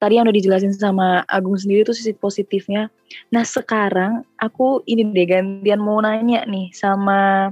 [0.00, 2.88] tadi yang udah dijelasin sama Agung sendiri tuh sisi positifnya.
[3.30, 7.50] Nah sekarang aku ini deh gantian mau nanya nih sama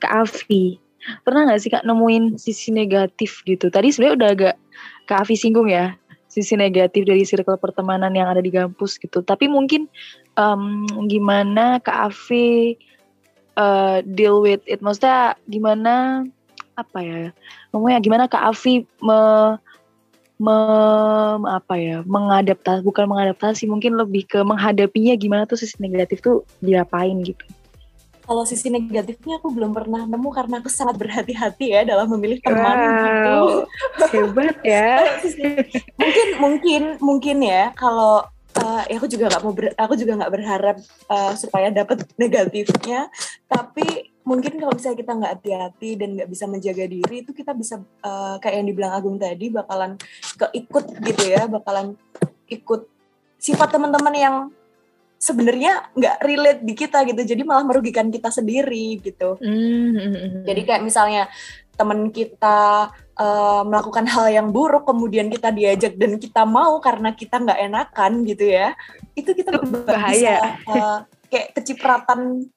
[0.00, 0.80] Kak Afi.
[1.24, 3.68] Pernah nggak sih Kak nemuin sisi negatif gitu?
[3.68, 4.54] Tadi sebenarnya udah agak
[5.08, 5.96] Kak Afi singgung ya
[6.28, 9.24] sisi negatif dari circle pertemanan yang ada di kampus gitu.
[9.24, 9.88] Tapi mungkin
[10.36, 12.76] em, gimana Kak Afi
[13.58, 14.78] eh, deal with it?
[14.78, 16.24] Maksudnya gimana
[16.78, 17.34] apa ya?
[17.74, 19.18] Ngomongnya gimana Kak Afi me,
[20.38, 22.06] me- apa ya?
[22.06, 27.42] Mengadaptasi bukan mengadaptasi, mungkin lebih ke menghadapinya gimana tuh sisi negatif tuh diapain gitu.
[28.28, 32.76] Kalau sisi negatifnya aku belum pernah nemu karena aku sangat berhati-hati ya dalam memilih teman
[32.76, 33.36] gitu.
[33.40, 33.46] Wow.
[34.12, 35.00] Hebat ya.
[36.00, 38.28] mungkin mungkin mungkin ya kalau
[38.58, 43.06] eh, ya aku juga nggak mau ber- aku juga nggak berharap eh, supaya dapat negatifnya.
[43.46, 47.80] Tapi mungkin kalau misalnya kita nggak hati-hati dan nggak bisa menjaga diri itu kita bisa
[47.80, 49.94] eh, kayak yang dibilang Agung tadi bakalan
[50.36, 51.94] keikut gitu ya bakalan
[52.50, 52.90] ikut
[53.38, 54.36] sifat teman-teman yang
[55.18, 57.22] sebenarnya nggak relate di kita gitu.
[57.22, 59.38] Jadi malah merugikan kita sendiri gitu.
[59.42, 61.26] Hmm, jadi kayak misalnya
[61.78, 67.38] teman kita eh, melakukan hal yang buruk, kemudian kita diajak dan kita mau karena kita
[67.38, 68.74] nggak enakan gitu ya,
[69.14, 70.36] itu kita Itu bisa bahaya.
[70.66, 70.98] eh,
[71.30, 72.50] kayak kecipratan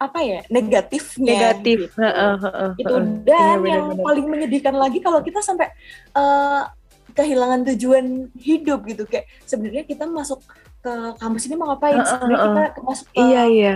[0.00, 1.28] apa ya negatifnya.
[1.28, 1.78] negatif.
[1.92, 2.00] gitu.
[2.00, 3.04] Heeh, heeh, Itu heeh.
[3.24, 4.04] dan Iya, yang benar-benar.
[4.04, 5.68] paling menyedihkan lagi kalau kita sampai
[6.16, 6.62] eh,
[7.10, 8.06] kehilangan tujuan
[8.38, 10.40] hidup gitu kayak sebenarnya kita masuk
[10.80, 12.00] ke kampus ini mau ngapain?
[12.00, 12.38] Sebenarnya
[12.72, 13.74] kita masuk ke Iya iya.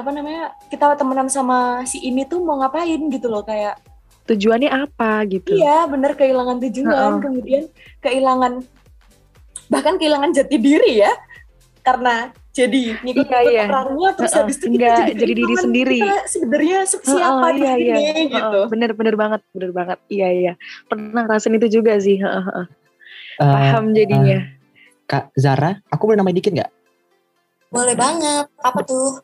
[0.00, 3.76] Apa namanya kita temenan sama si ini tuh mau ngapain gitu loh kayak
[4.28, 5.50] Tujuannya apa gitu?
[5.52, 7.22] iya bener kehilangan tujuan Heeh.
[7.24, 7.64] kemudian
[7.98, 8.62] kehilangan
[9.66, 11.12] bahkan kehilangan jati diri ya
[11.80, 13.62] karena jadi ngikut Iya, iya.
[13.70, 15.98] orangnya terus Heeh, habis itu kita nggak jadi, jadi diri sendiri.
[16.02, 18.12] kita sebenarnya se- siapa Heeh, di iya, sini iya.
[18.26, 19.98] gitu Heeh, bener bener banget, bener banget.
[20.10, 20.52] Iya iya.
[20.90, 22.18] Pernah ngerasain itu juga sih.
[22.18, 22.66] heeh, heeh.
[23.40, 24.38] Eh, Paham jadinya.
[25.06, 26.70] Kak Zara, aku boleh nambahin dikit nggak?
[27.70, 28.46] Boleh banget.
[28.60, 29.22] Apa tuh?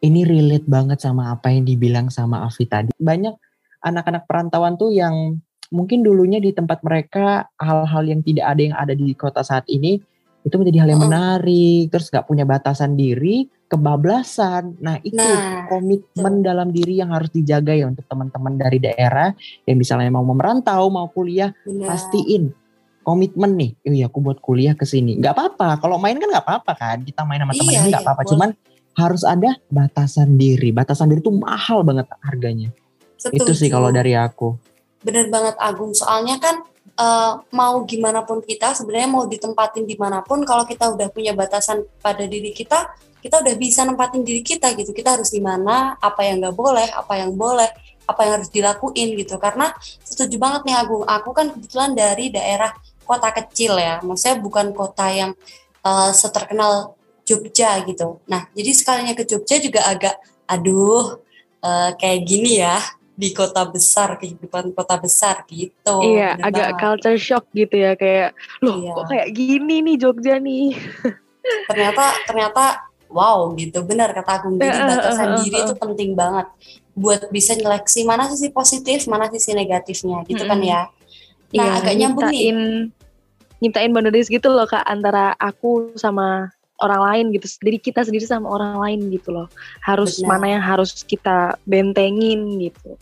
[0.00, 2.92] Ini relate banget sama apa yang dibilang sama Afi tadi.
[2.96, 3.34] Banyak
[3.84, 5.36] anak-anak perantauan tuh yang
[5.70, 10.00] mungkin dulunya di tempat mereka hal-hal yang tidak ada yang ada di kota saat ini
[10.40, 14.80] itu menjadi hal yang menarik, terus nggak punya batasan diri, kebablasan.
[14.80, 19.36] Nah itu Nah, komitmen dalam diri yang harus dijaga ya untuk teman-teman dari daerah
[19.68, 21.92] yang misalnya mau merantau, mau kuliah, benar.
[21.92, 22.56] pastiin
[23.04, 25.16] komitmen nih, oh iya aku buat kuliah ke sini.
[25.20, 28.06] Nggak apa-apa, kalau main kan nggak apa-apa kan, kita main sama teman Iya, nggak iya,
[28.06, 28.22] apa-apa.
[28.28, 28.48] Cuman
[28.98, 30.74] harus ada batasan diri.
[30.74, 32.70] Batasan diri itu mahal banget harganya.
[33.30, 33.74] Itu sih Setuju.
[33.76, 34.56] kalau dari aku.
[35.00, 40.20] bener banget Agung soalnya kan eh, mau gimana pun kita sebenarnya mau ditempatin di mana
[40.20, 44.72] pun kalau kita udah punya batasan pada diri kita kita udah bisa nempatin diri kita
[44.76, 47.68] gitu kita harus di mana apa yang nggak boleh apa yang boleh
[48.04, 49.72] apa yang harus dilakuin gitu karena
[50.04, 52.76] setuju banget nih Agung aku kan kebetulan dari daerah
[53.08, 55.32] kota kecil ya maksudnya bukan kota yang
[55.80, 56.99] eh, seterkenal
[57.30, 61.22] Jogja gitu nah jadi sekalinya ke Jogja juga agak aduh
[61.62, 62.82] eh, kayak gini ya
[63.14, 66.80] di kota besar kehidupan kota besar gitu iya, Bener agak banget.
[66.80, 68.32] culture shock gitu ya kayak
[68.64, 68.92] loh Iya.
[68.96, 70.72] kok kayak gini nih Jogja nih.
[71.68, 72.64] ternyata ternyata
[73.10, 76.46] wow gitu benar kata Agung jadi batasan diri itu penting banget
[76.92, 80.70] buat bisa nyeleksi mana sisi positif mana sisi negatifnya gitu kan Mm-mm.
[80.70, 80.82] ya
[81.50, 82.58] nah Iya, agak nyambung nih nyiptain
[83.60, 87.46] nyiptain boundaries gitu loh kak antara aku sama orang lain gitu.
[87.60, 89.46] Jadi kita sendiri sama orang lain gitu loh.
[89.84, 90.28] Harus Benar.
[90.36, 92.96] mana yang harus kita bentengin gitu.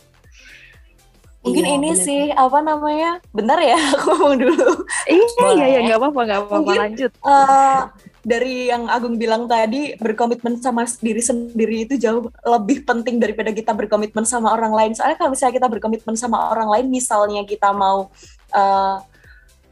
[1.39, 2.05] Mungkin Iya, ini bener.
[2.05, 3.11] sih apa namanya?
[3.31, 4.71] Benar ya, aku ngomong dulu.
[5.07, 7.13] Iya, iya, iya, nggak apa-apa, nggak apa-apa, lanjut.
[7.15, 7.81] Eh,
[8.27, 13.73] dari yang Agung bilang tadi, berkomitmen sama diri sendiri itu jauh lebih penting daripada kita
[13.73, 14.93] berkomitmen sama orang lain.
[14.99, 18.11] Soalnya kalau misalnya kita berkomitmen sama orang lain, misalnya kita mau
[18.53, 18.97] eh,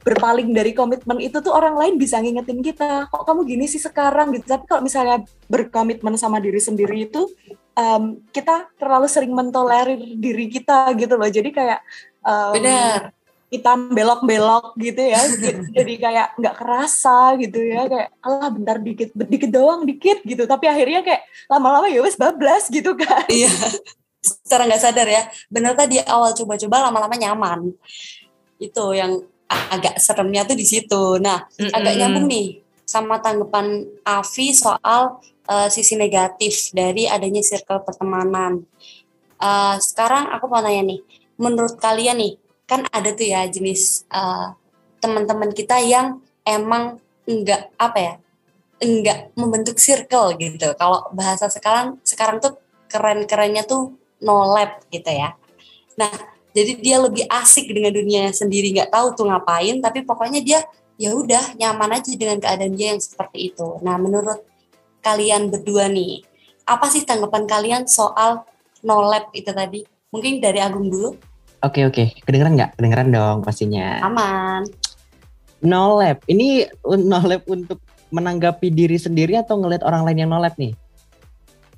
[0.06, 4.30] berpaling dari komitmen itu tuh orang lain bisa ngingetin kita, kok kamu gini sih sekarang
[4.38, 4.46] gitu.
[4.46, 7.26] Tapi kalau misalnya berkomitmen sama diri sendiri itu,
[7.74, 11.26] em, kita terlalu sering mentolerir diri kita gitu loh.
[11.26, 11.82] Jadi kayak
[12.22, 13.00] em, Benar.
[13.46, 15.22] kita belok-belok gitu ya
[15.78, 20.66] jadi kayak nggak kerasa gitu ya kayak alah bentar dikit dikit doang dikit gitu tapi
[20.66, 23.46] akhirnya kayak lama-lama ya wes bablas gitu kan Iya.
[24.18, 25.22] Secara nggak sadar ya.
[25.46, 27.70] Benar tadi awal coba-coba lama-lama nyaman.
[28.58, 31.18] Itu yang agak seremnya tuh di situ.
[31.22, 32.00] Nah, agak Mm-mm.
[32.02, 38.62] nyambung nih sama tanggapan Avi soal eh, sisi negatif dari adanya circle pertemanan.
[39.38, 41.00] Eh, sekarang aku mau nanya nih,
[41.38, 42.34] menurut kalian nih,
[42.66, 44.46] kan ada tuh ya jenis eh,
[44.98, 48.14] teman-teman kita yang emang enggak apa ya,
[48.82, 50.74] enggak membentuk circle gitu.
[50.78, 55.34] Kalau bahasa sekarang sekarang tuh keren-kerennya tuh no lab gitu ya.
[55.98, 60.64] Nah, jadi dia lebih asik dengan dunia sendiri, nggak tahu tuh ngapain, tapi pokoknya dia
[60.96, 63.76] ya udah nyaman aja dengan keadaan dia yang seperti itu.
[63.84, 64.40] Nah, menurut
[65.04, 66.24] kalian berdua nih,
[66.64, 68.48] apa sih tanggapan kalian soal
[68.80, 69.84] no lab itu tadi?
[70.08, 71.12] Mungkin dari Agung dulu,
[71.64, 72.70] Oke oke, kedengeran nggak?
[72.80, 74.00] Kedengeran dong pastinya.
[74.04, 74.64] aman.
[75.60, 77.80] No lab, ini no lab untuk
[78.12, 80.72] menanggapi diri sendiri atau ngelihat orang lain yang no lab nih?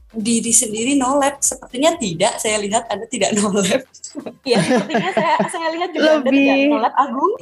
[0.08, 2.40] Diri sendiri no lab, sepertinya tidak.
[2.40, 3.84] Saya lihat Anda tidak no lab.
[4.42, 7.34] ya sepertinya saya saya lihat juga Anda Lebih- tidak nolak Agung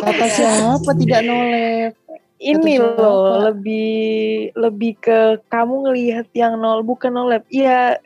[0.00, 1.92] Kata siapa tidak no lab?
[2.38, 3.98] Ini loh, lebih
[4.54, 7.42] lebih ke kamu ngelihat yang nol, bukan no lab.
[7.50, 7.98] Iya,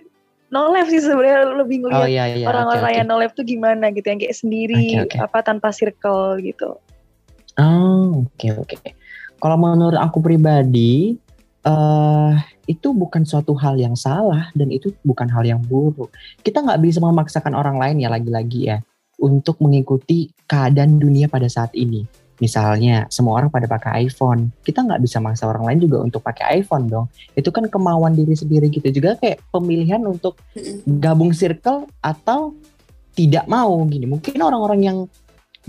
[0.48, 2.46] no lab sih sebenarnya lebih Oh ngelihat iya iya.
[2.48, 3.12] orang-orang oke, yang oke.
[3.12, 5.16] no lab tuh gimana gitu, yang kayak sendiri, Oke, oke.
[5.20, 6.80] apa tanpa circle gitu.
[7.60, 8.76] Oh, oke oke.
[9.36, 11.12] Kalau menurut aku pribadi,
[11.62, 12.30] eh
[12.72, 16.08] itu bukan suatu hal yang salah dan itu bukan hal yang buruk.
[16.40, 18.78] Kita nggak bisa memaksakan orang lain ya lagi-lagi ya
[19.20, 22.08] untuk mengikuti keadaan dunia pada saat ini.
[22.42, 26.58] Misalnya semua orang pada pakai iPhone, kita nggak bisa maksa orang lain juga untuk pakai
[26.58, 27.06] iPhone dong.
[27.38, 30.42] Itu kan kemauan diri sendiri gitu juga kayak pemilihan untuk
[30.98, 32.50] gabung circle atau
[33.14, 34.10] tidak mau gini.
[34.10, 34.98] Mungkin orang-orang yang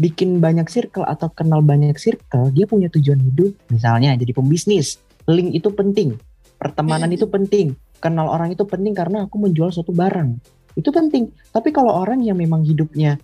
[0.01, 3.53] bikin banyak circle atau kenal banyak circle, dia punya tujuan hidup.
[3.69, 4.97] Misalnya jadi pembisnis,
[5.29, 6.17] link itu penting,
[6.63, 7.17] pertemanan Hmm.
[7.19, 7.67] itu penting,
[7.99, 10.39] kenal orang itu penting karena aku menjual suatu barang.
[10.73, 11.29] Itu penting.
[11.51, 13.19] Tapi kalau orang yang memang hidupnya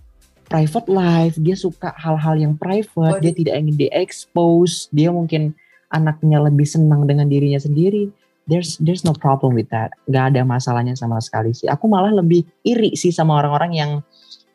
[0.46, 3.22] private life, dia suka hal-hal yang private, Waduh.
[3.22, 5.54] dia tidak ingin di-expose, dia mungkin
[5.88, 8.10] anaknya lebih senang dengan dirinya sendiri.
[8.46, 9.94] There's there's no problem with that.
[10.06, 11.70] Gak ada masalahnya sama sekali sih.
[11.70, 13.90] Aku malah lebih iri sih sama orang-orang yang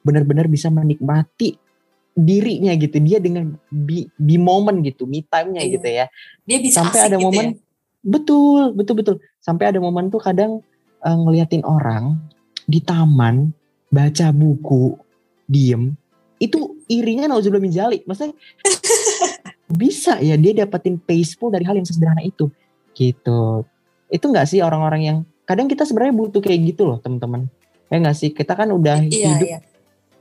[0.04, 1.56] benar-benar bisa menikmati
[2.12, 3.00] dirinya gitu.
[3.00, 5.72] Dia dengan be, be moment gitu, me time-nya Iya.
[5.80, 6.06] gitu ya.
[6.44, 7.65] Dia bisa Sampai ada gitu momen ya.
[8.06, 9.16] Betul, betul betul.
[9.42, 10.62] Sampai ada momen tuh kadang
[11.02, 12.22] eh, ngeliatin orang
[12.70, 13.50] di taman
[13.90, 14.98] baca buku,
[15.50, 15.94] diem,
[16.42, 18.02] itu irinya nauzubillah min jalik.
[18.06, 18.36] Maksudnya
[19.82, 22.50] bisa ya dia dapetin peaceful dari hal yang sesederhana itu.
[22.94, 23.66] Gitu.
[24.12, 27.50] Itu enggak sih orang-orang yang kadang kita sebenarnya butuh kayak gitu loh, teman-teman.
[27.90, 28.30] Ya enggak sih?
[28.34, 29.60] Kita kan udah Iya, hidup iya.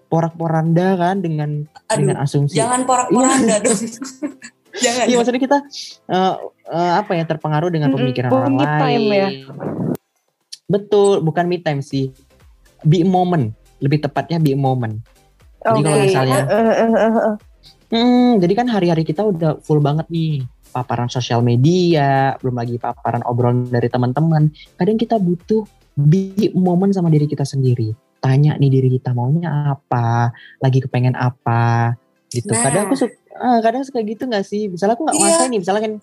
[0.08, 2.56] porak-poranda kan dengan dengan Aduh, asumsi.
[2.56, 3.78] jangan porak-poranda dong.
[4.80, 5.04] jangan.
[5.06, 5.58] Iya maksudnya kita
[6.10, 6.34] eh,
[6.70, 8.78] eh, apa ya terpengaruh dengan pemikiran me orang lain.
[8.80, 9.28] time ya.
[10.64, 12.10] Betul, bukan me time sih.
[12.84, 15.00] Be a moment, lebih tepatnya be a moment.
[15.64, 16.40] Jadi kalau misalnya,
[17.88, 23.24] hmm, jadi kan hari-hari kita udah full banget nih paparan sosial media, belum lagi paparan
[23.24, 24.52] obrolan dari teman-teman.
[24.76, 25.64] Kadang kita butuh
[25.96, 27.96] be a moment sama diri kita sendiri.
[28.20, 31.94] Tanya nih diri kita maunya apa, lagi kepengen apa,
[32.32, 32.50] gitu.
[32.50, 32.62] Nah.
[32.66, 34.66] Kadang aku suka, ah, kadang suka gitu nggak sih?
[34.66, 35.24] Misalnya aku nggak Iya.
[35.28, 35.94] masain nih, misalnya kan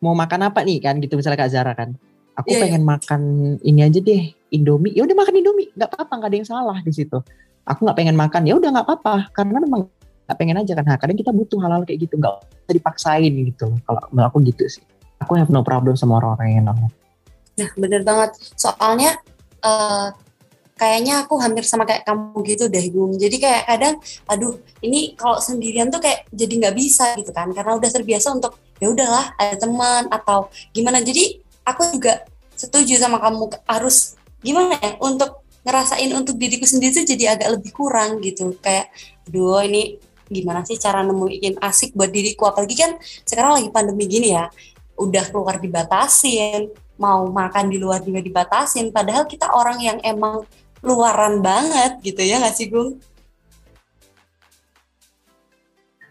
[0.00, 1.14] mau makan apa nih kan, gitu.
[1.14, 1.92] Misalnya Kak Zara kan,
[2.34, 2.62] aku Iya, iya.
[2.64, 3.20] pengen makan
[3.60, 4.94] ini aja deh, Indomie.
[4.94, 7.18] Ya udah makan Indomie, nggak apa-apa, nggak ada yang salah di situ.
[7.66, 9.86] Aku nggak pengen makan, ya udah nggak apa-apa, karena memang
[10.26, 10.84] nggak pengen aja kan.
[10.86, 13.66] Nah, kadang kita butuh hal-hal kayak gitu, nggak usah dipaksain gitu.
[13.84, 14.82] Kalau menurut aku gitu sih.
[15.20, 16.88] Aku have no problem sama orang-orang yang nolak.
[17.60, 18.30] Nah, bener banget.
[18.56, 19.20] Soalnya
[19.60, 20.06] eh,
[20.80, 23.12] kayaknya aku hampir sama kayak kamu gitu deh, Gung.
[23.20, 27.76] Jadi kayak kadang, aduh, ini kalau sendirian tuh kayak jadi nggak bisa gitu kan, karena
[27.76, 31.04] udah terbiasa untuk ya udahlah ada teman atau gimana.
[31.04, 31.36] Jadi
[31.68, 32.24] aku juga
[32.56, 37.76] setuju sama kamu harus gimana ya untuk ngerasain untuk diriku sendiri tuh jadi agak lebih
[37.76, 38.56] kurang gitu.
[38.64, 38.88] Kayak,
[39.28, 40.00] aduh ini
[40.30, 42.94] gimana sih cara nemuin asik buat diriku apalagi kan
[43.26, 44.46] sekarang lagi pandemi gini ya
[44.94, 46.70] udah keluar dibatasin
[47.02, 50.46] mau makan di luar juga dibatasin padahal kita orang yang emang
[50.80, 53.00] luaran banget gitu ya nggak sih Gung?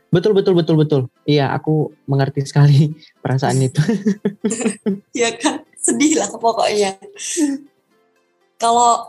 [0.09, 1.01] Betul betul betul betul.
[1.22, 2.89] Iya, aku mengerti sekali
[3.24, 3.82] perasaan itu.
[5.22, 6.99] ya kan sedih lah pokoknya
[8.59, 9.07] kalau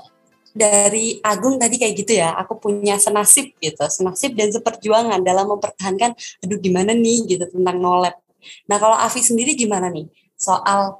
[0.54, 6.14] dari Agung tadi kayak gitu ya aku punya senasib gitu senasib dan seperjuangan dalam mempertahankan
[6.42, 8.18] aduh gimana nih gitu tentang nolep
[8.66, 10.98] nah kalau Afi sendiri gimana nih soal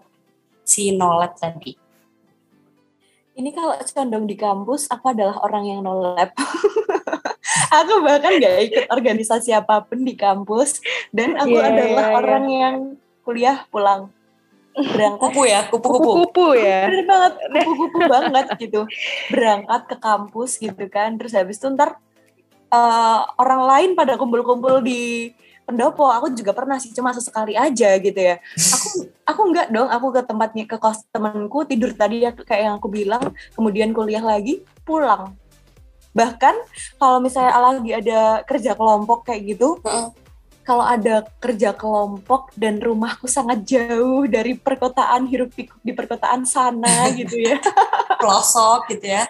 [0.62, 1.74] si nolep tadi
[3.38, 6.34] ini kalau condong di kampus aku adalah orang yang nolep
[7.70, 10.82] aku bahkan gak ikut organisasi apa pun di kampus.
[11.14, 12.60] Dan aku yeah, adalah yeah, orang yeah.
[12.60, 12.76] yang
[13.22, 14.10] kuliah pulang.
[14.70, 15.30] Berangkat.
[15.34, 16.10] Kupu ya kupu-kupu.
[16.24, 16.86] Kupu ya?
[16.86, 17.32] bener banget.
[17.66, 18.80] Kupu-kupu banget gitu.
[19.30, 21.18] Berangkat ke kampus gitu kan.
[21.18, 21.98] Terus habis itu ntar
[22.70, 25.34] uh, orang lain pada kumpul-kumpul di
[25.70, 28.42] pendopo aku juga pernah sih cuma sesekali aja gitu ya.
[28.58, 28.88] Aku
[29.22, 32.90] aku enggak dong aku ke tempatnya ke kos temanku tidur tadi ya kayak yang aku
[32.90, 33.22] bilang
[33.54, 35.38] kemudian kuliah lagi pulang.
[36.10, 36.54] Bahkan
[36.98, 39.78] kalau misalnya lagi ada kerja kelompok kayak gitu
[40.66, 47.08] kalau ada kerja kelompok dan rumahku sangat jauh dari perkotaan hiruk pikuk di perkotaan sana
[47.14, 47.62] gitu ya.
[48.20, 49.24] Pelosok gitu ya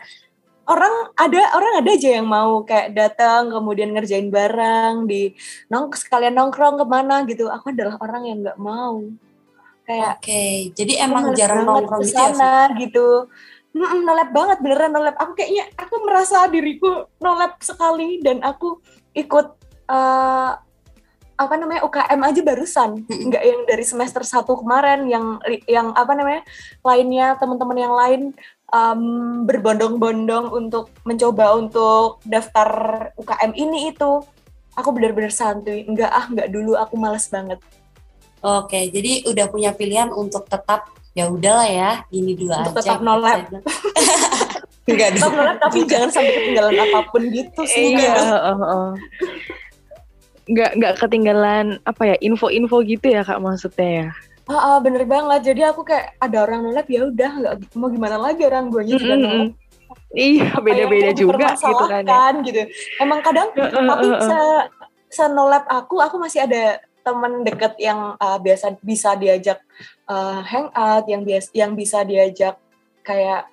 [0.70, 5.34] orang ada orang ada aja yang mau kayak datang kemudian ngerjain barang di
[5.66, 7.50] nong sekalian nongkrong ke mana gitu.
[7.50, 9.02] Aku adalah orang yang nggak mau.
[9.82, 10.70] Kayak oke okay.
[10.78, 13.26] jadi emang jarang nongkrong di sana gitu.
[13.74, 15.18] Mm, nolep banget beneran nolep.
[15.18, 18.78] Aku kayaknya aku merasa diriku nolep sekali dan aku
[19.14, 19.46] ikut
[19.90, 20.54] uh,
[21.40, 22.90] apa namanya UKM aja barusan.
[23.08, 26.42] Nggak yang dari semester satu kemarin yang yang apa namanya
[26.84, 28.22] lainnya teman-teman yang lain
[28.70, 29.02] um,
[29.46, 32.68] berbondong-bondong untuk mencoba untuk daftar
[33.18, 34.24] UKM ini itu.
[34.78, 35.84] Aku benar-benar santuy.
[35.84, 36.78] Nggak ah nggak dulu.
[36.78, 37.58] Aku males banget.
[38.40, 43.00] Oke jadi udah punya pilihan untuk tetap ya udahlah ya gini dulu untuk aja tetap
[43.02, 43.38] nolak
[44.90, 48.90] Enggak tetap nolak tapi jangan sampai ketinggalan apa pun gitu sih iya, uh, uh
[50.50, 54.08] nggak nggak ketinggalan apa ya info-info gitu ya kak maksudnya ya
[54.48, 55.52] ah, ah bener banget.
[55.52, 59.14] Jadi aku kayak ada orang nolak ya udah nggak mau gimana lagi orang gue juga
[59.18, 59.46] mm -hmm.
[60.14, 62.44] iya beda-beda juga gitu kan ya.
[62.46, 62.60] gitu.
[63.02, 64.38] Emang kadang tapi se
[65.10, 69.58] se nolap aku aku masih ada teman deket yang uh, biasa bisa diajak
[70.06, 72.54] uh, hangout yang biasa yang bisa diajak
[73.02, 73.48] kayak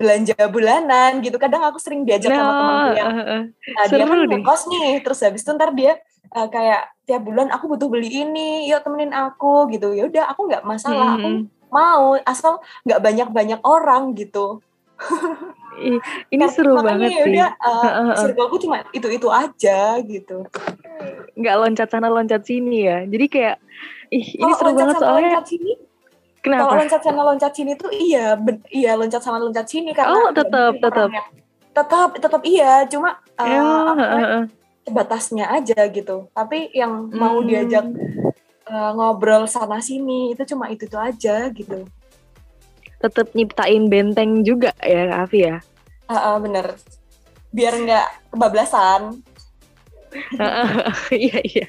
[0.00, 1.36] belanja bulanan gitu.
[1.36, 3.42] Kadang aku sering diajak nah, sama temanku yang uh, uh,
[3.76, 6.00] nah, dia kan ngekos nih terus habis itu ntar dia
[6.34, 10.46] uh, kayak tiap bulan aku butuh beli ini yuk temenin aku gitu ya udah aku
[10.46, 11.18] nggak masalah hmm.
[11.18, 11.28] aku
[11.70, 14.62] mau asal nggak banyak banyak orang gitu
[16.30, 20.46] ini seru banget ya sih udah uh, circle aku cuma itu itu aja gitu
[21.38, 23.56] nggak loncat sana loncat sini ya jadi kayak
[24.12, 25.90] ih ini seru banget soalnya sini
[26.40, 26.72] Kenapa?
[26.72, 30.32] Kalau loncat sana loncat sini tuh iya, ben, iya loncat sana loncat sini karena Oh,
[30.32, 31.08] tetap tetap.
[31.70, 34.44] Tetap tetap iya, cuma uh, ya, uh, uh.
[34.88, 36.30] Batasnya aja gitu.
[36.32, 37.46] Tapi yang mau hmm.
[37.46, 37.86] diajak
[38.70, 41.84] uh, ngobrol sana sini itu cuma itu tuh aja gitu.
[43.00, 45.60] Tetap nyiptain benteng juga ya, Afi ya.
[46.08, 46.76] Uh, uh, bener.
[47.50, 49.20] Biar nggak kebablasan.
[51.14, 51.66] Iya iya.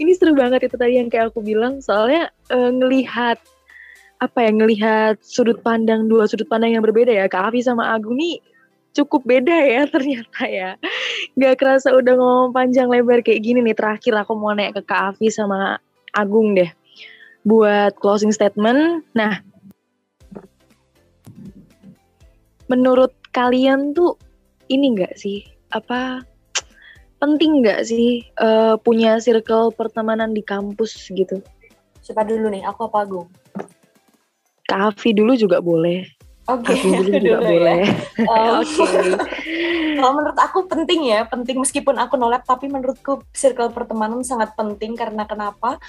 [0.00, 3.36] Ini seru banget itu tadi yang kayak aku bilang soalnya uh, ngelihat
[4.16, 8.16] apa ya ngelihat sudut pandang dua sudut pandang yang berbeda ya Kak Afi sama Agung
[8.16, 8.40] nih
[8.94, 10.70] cukup beda ya ternyata ya.
[11.34, 15.18] Nggak kerasa udah ngomong panjang lebar kayak gini nih terakhir aku mau naik ke Kak
[15.18, 15.82] Afi sama
[16.14, 16.70] Agung deh
[17.42, 19.02] buat closing statement.
[19.12, 19.42] Nah
[22.70, 24.16] menurut kalian tuh
[24.70, 25.44] ini enggak sih?
[25.74, 26.22] Apa
[27.18, 31.42] penting nggak sih uh, punya circle pertemanan di kampus gitu?
[32.04, 32.62] Siapa dulu nih?
[32.68, 33.28] Aku apa Agung?
[34.64, 36.13] Kavi dulu juga boleh.
[36.44, 37.48] Oke, okay, juga dulu ya.
[37.48, 37.80] boleh.
[38.20, 38.42] Ya.
[38.60, 38.84] Oke.
[39.44, 39.94] Okay.
[39.94, 44.98] Kalau menurut aku penting ya, penting meskipun aku nolak, tapi menurutku circle pertemanan sangat penting
[44.98, 45.80] karena kenapa?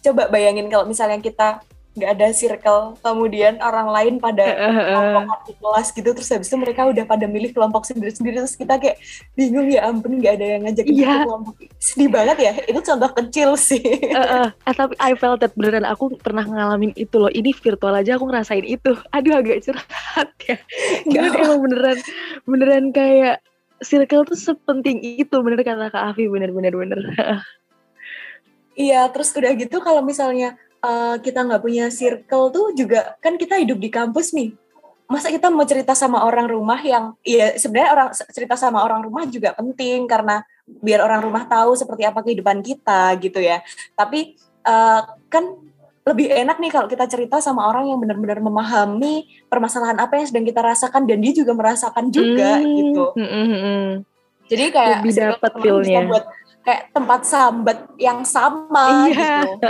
[0.00, 1.62] Coba bayangin kalau misalnya kita
[1.94, 6.90] nggak ada circle kemudian orang lain pada kelompok di kelas gitu terus habis itu mereka
[6.90, 8.98] udah pada milih kelompok sendiri-sendiri terus kita kayak
[9.38, 11.22] bingung ya ampun nggak ada yang ngajak yeah.
[11.22, 11.54] kelompok.
[11.78, 13.86] Sedih banget ya itu contoh kecil sih.
[14.10, 17.30] Uh, uh, tapi I felt that beneran aku pernah ngalamin itu loh.
[17.30, 18.98] Ini virtual aja aku ngerasain itu.
[19.14, 20.58] Aduh agak curhat ya.
[21.14, 21.98] Karena emang beneran
[22.42, 23.38] beneran kayak
[23.86, 27.00] circle tuh sepenting itu bener kata Kak Afi bener-bener bener.
[28.74, 33.56] Iya terus udah gitu kalau misalnya uh, kita nggak punya circle tuh juga kan kita
[33.56, 34.52] hidup di kampus nih
[35.08, 39.24] masa kita mau cerita sama orang rumah yang ya sebenarnya orang cerita sama orang rumah
[39.28, 43.60] juga penting karena biar orang rumah tahu seperti apa kehidupan kita gitu ya
[43.92, 45.44] tapi uh, kan
[46.04, 50.44] lebih enak nih kalau kita cerita sama orang yang benar-benar memahami permasalahan apa yang sedang
[50.44, 53.04] kita rasakan dan dia juga merasakan juga hmm, gitu.
[53.16, 53.88] Hmm, hmm, hmm.
[54.44, 56.00] Jadi kayak lebih dapat feelnya.
[56.04, 56.24] Buat
[56.64, 59.44] kayak tempat sambat yang sama Iya.
[59.44, 59.68] gitu.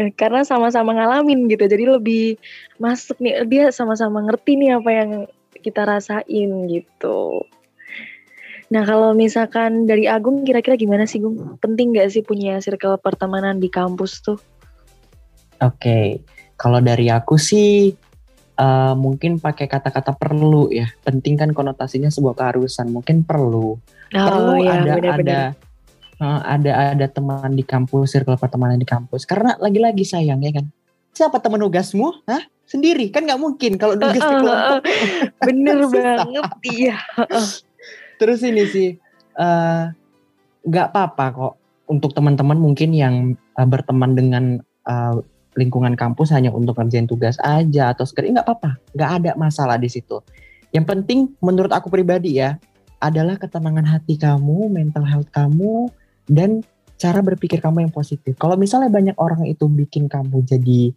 [0.20, 1.68] Karena sama-sama ngalamin gitu.
[1.68, 2.40] Jadi lebih
[2.80, 5.10] masuk nih dia sama-sama ngerti nih apa yang
[5.60, 7.44] kita rasain gitu.
[8.72, 11.60] Nah kalau misalkan dari Agung kira-kira gimana sih Gung?
[11.62, 14.40] Penting gak sih punya circle pertemanan di kampus tuh?
[15.62, 16.20] Oke,
[16.56, 17.92] kalau dari aku sih
[18.56, 20.88] eh, mungkin pakai kata-kata perlu ya.
[21.04, 22.88] Penting kan konotasinya sebuah keharusan.
[22.90, 23.76] Mungkin perlu.
[24.12, 25.18] Perlu ya, ada benar-benar.
[25.18, 25.40] ada
[26.22, 29.26] eh, ada ada teman di kampus, circle pertemanan di kampus.
[29.26, 30.66] Karena lagi-lagi sayang ya kan.
[31.16, 32.28] Siapa teman tugasmu?
[32.28, 32.44] Hah?
[32.66, 34.82] Sendiri kan nggak mungkin kalau tugas di Heeh, kelompok.
[35.46, 36.96] Bener banget, iya.
[38.18, 38.88] Terus ini sih
[39.38, 39.84] eh,
[40.66, 41.54] nggak apa-apa kok
[41.86, 45.14] untuk teman-teman mungkin yang eh, berteman dengan eh,
[45.56, 49.88] lingkungan kampus hanya untuk ngerjain tugas aja atau sekedar nggak apa-apa, nggak ada masalah di
[49.88, 50.20] situ.
[50.74, 52.60] Yang penting menurut aku pribadi ya
[53.00, 55.92] adalah ketenangan hati kamu, mental health kamu,
[56.26, 56.64] dan
[56.96, 58.36] cara berpikir kamu yang positif.
[58.40, 60.92] Kalau misalnya banyak orang itu bikin kamu jadi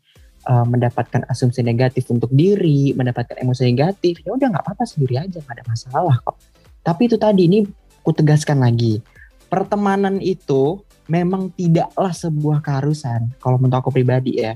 [0.47, 5.43] eh, mendapatkan asumsi negatif untuk diri, mendapatkan emosi negatif, ya udah nggak apa-apa sendiri aja,
[5.43, 6.39] nggak ada masalah kok.
[6.84, 7.60] Tapi itu tadi ini
[8.00, 9.04] ku tegaskan lagi,
[9.52, 10.80] pertemanan itu
[11.12, 14.56] memang tidaklah sebuah keharusan kalau menurut aku pribadi ya.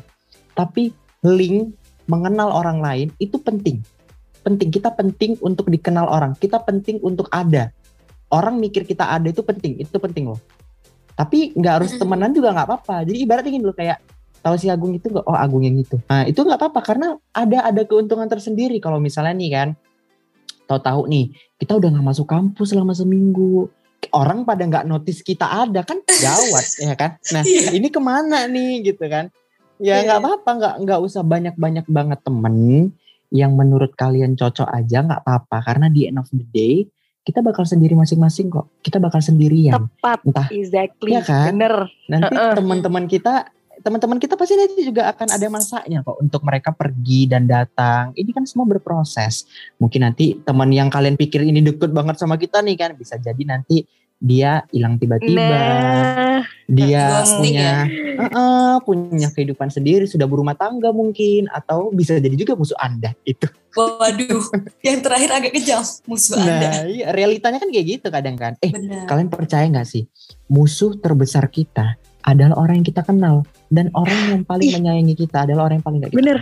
[0.54, 0.94] Tapi
[1.26, 1.74] link
[2.08, 3.82] mengenal orang lain itu penting.
[4.44, 7.72] Penting kita penting untuk dikenal orang, kita penting untuk ada.
[8.28, 10.40] Orang mikir kita ada itu penting, itu penting loh.
[11.14, 13.08] Tapi nggak harus temenan juga nggak apa-apa.
[13.08, 14.02] Jadi ibaratnya gini loh kayak
[14.42, 15.24] tahu si Agung itu nggak?
[15.24, 15.96] Oh Agung yang itu.
[16.10, 19.70] Nah itu nggak apa-apa karena ada ada keuntungan tersendiri kalau misalnya nih kan
[20.66, 21.26] tahu-tahu nih
[21.60, 23.68] kita udah nggak masuk kampus selama seminggu
[24.12, 27.72] orang pada nggak notice kita ada kan gawat ya kan nah Iya.
[27.76, 29.28] ini ke mana nih gitu kan
[29.78, 30.08] ya Iya.
[30.08, 32.56] nggak apa-apa nggak nggak usah banyak-banyak banget temen
[33.34, 36.86] yang menurut kalian cocok aja nggak apa-apa karena di end of the day
[37.26, 41.18] kita bakal sendiri masing-masing kok kita bakal sendirian Tepat, entah exactly.
[41.18, 41.58] Iya kan?
[41.58, 41.90] Bener.
[42.06, 42.54] nanti Heeh.
[42.54, 43.50] teman-teman kita
[43.82, 48.30] teman-teman kita pasti nanti juga akan ada masanya kok untuk mereka pergi dan datang ini
[48.30, 49.50] kan semua berproses
[49.82, 53.44] mungkin nanti teman yang kalian pikir ini deket banget sama kita nih kan bisa jadi
[53.44, 53.82] nanti
[54.24, 56.23] dia hilang tiba-tiba Nah,
[56.66, 57.72] dia Ghosting punya
[58.14, 63.50] Heeh, punya kehidupan sendiri sudah berumah tangga mungkin atau bisa jadi juga musuh anda itu
[63.74, 64.46] Waduh,
[64.86, 66.72] yang terakhir agak kejam musuh nah Anda.
[66.86, 69.10] iya, realitanya kan kayak gitu kadang kan eh Benar.
[69.10, 70.06] kalian percaya nggak sih
[70.48, 74.78] musuh terbesar kita adalah orang yang kita kenal dan orang yang paling Ih.
[74.80, 76.40] menyayangi kita adalah orang yang paling gak kita Bener.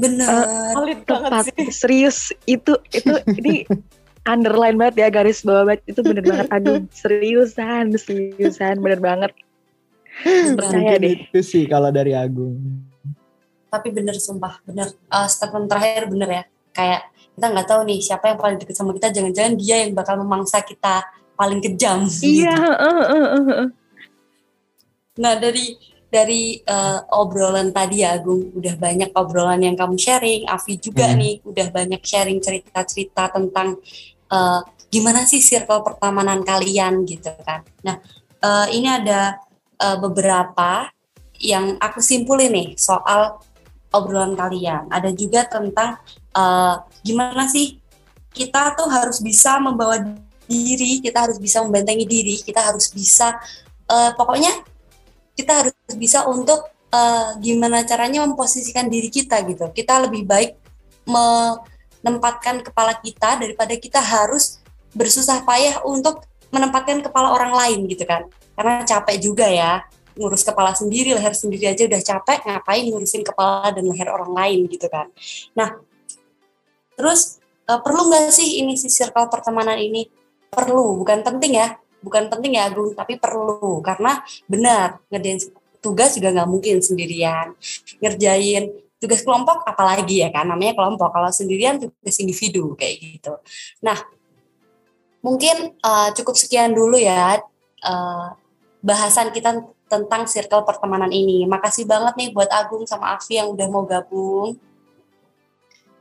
[0.00, 0.36] kenal.
[0.80, 1.44] Valid banget tepat.
[1.44, 1.66] sih.
[1.68, 3.68] Serius itu itu ini
[4.28, 9.32] underline banget ya garis bawah banget itu bener banget aduh seriusan seriusan bener banget
[10.56, 12.56] percaya deh itu sih kalau dari Agung.
[13.70, 14.90] Tapi bener sumpah, bener.
[14.90, 16.42] Eh, statement terakhir bener ya.
[16.74, 17.00] Kayak
[17.38, 19.08] kita nggak tahu nih siapa yang paling deket sama kita.
[19.14, 21.06] Jangan-jangan dia yang bakal memangsa kita
[21.38, 22.04] paling kejam.
[22.20, 23.68] iya heeh, heeh, heeh.
[25.22, 25.78] Nah dari
[26.10, 31.22] dari eh, obrolan tadi ya Agung, udah banyak obrolan yang kamu sharing, Afi juga Hmm.
[31.22, 33.78] nih udah banyak sharing cerita-cerita tentang
[34.30, 37.62] eh, gimana sih circle pertemanan kalian gitu kan.
[37.86, 38.02] Nah
[38.42, 39.38] eh, ini ada
[39.78, 40.90] eh, beberapa
[41.40, 43.38] yang aku simpulin nih soal
[43.94, 44.90] obrolan kalian.
[44.90, 46.02] Ada juga tentang
[46.34, 46.74] eh,
[47.06, 47.78] gimana sih
[48.34, 50.02] kita tuh harus bisa membawa
[50.50, 53.38] diri, kita harus bisa membentengi diri, kita harus bisa
[53.86, 54.69] eh, pokoknya
[55.40, 59.72] kita harus bisa untuk eh, gimana caranya memposisikan diri kita gitu.
[59.72, 60.50] Kita lebih baik
[61.08, 64.60] menempatkan kepala kita daripada kita harus
[64.92, 68.26] bersusah payah untuk menempatkan kepala orang lain gitu kan.
[68.58, 69.80] Karena capek juga ya
[70.18, 74.68] ngurus kepala sendiri, leher sendiri aja udah capek, ngapain ngurusin kepala dan leher orang lain
[74.68, 75.08] gitu kan.
[75.56, 75.80] Nah,
[76.98, 80.04] terus eh, perlu nggak sih ini si circle pertemanan ini?
[80.50, 83.80] Perlu, bukan penting ya, bukan penting ya Agung, tapi perlu.
[83.80, 85.40] Karena benar ngerjain
[85.80, 87.56] tugas juga nggak mungkin sendirian.
[88.00, 88.68] Ngerjain
[89.00, 91.08] tugas kelompok apalagi ya kan namanya kelompok.
[91.08, 93.32] Kalau sendirian tugas individu kayak gitu.
[93.80, 93.96] Nah
[95.24, 97.40] mungkin eh, cukup sekian dulu ya
[97.84, 98.26] eh,
[98.80, 101.44] bahasan kita tentang circle pertemanan ini.
[101.48, 104.54] Makasih banget nih buat Agung sama Afi yang udah mau gabung.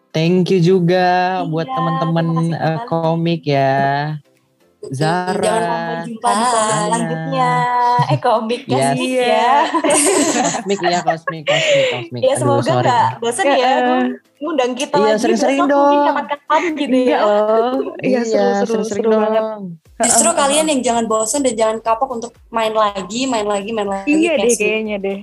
[0.09, 2.89] Thank you juga Iya, buat teman-teman kembali.
[2.89, 4.17] komik ya.
[4.81, 5.59] Jangan Zara.
[5.59, 6.87] Sampai jumpa di Hai.
[6.87, 7.51] selanjutnya.
[8.07, 8.95] Eh komik Yes.
[8.95, 9.27] Iya.
[9.27, 9.53] ya.
[10.39, 12.21] Kosmik ya, kosmik, kosmik, kosmik.
[12.21, 12.79] Ya Aduh, semoga sorry.
[12.81, 13.71] nggak bosan ya
[14.39, 15.99] ngundang kita Iya, lagi sering-sering dong.
[16.05, 17.19] kapan-kapan gitu Iya ya.
[17.99, 19.43] Iya seru seru sering-sering seru banget.
[19.43, 19.61] dong.
[19.99, 24.07] justru kalian yang jangan bosan dan jangan kapok untuk main lagi main lagi main lagi
[24.07, 25.19] Iya deh kayaknya deh.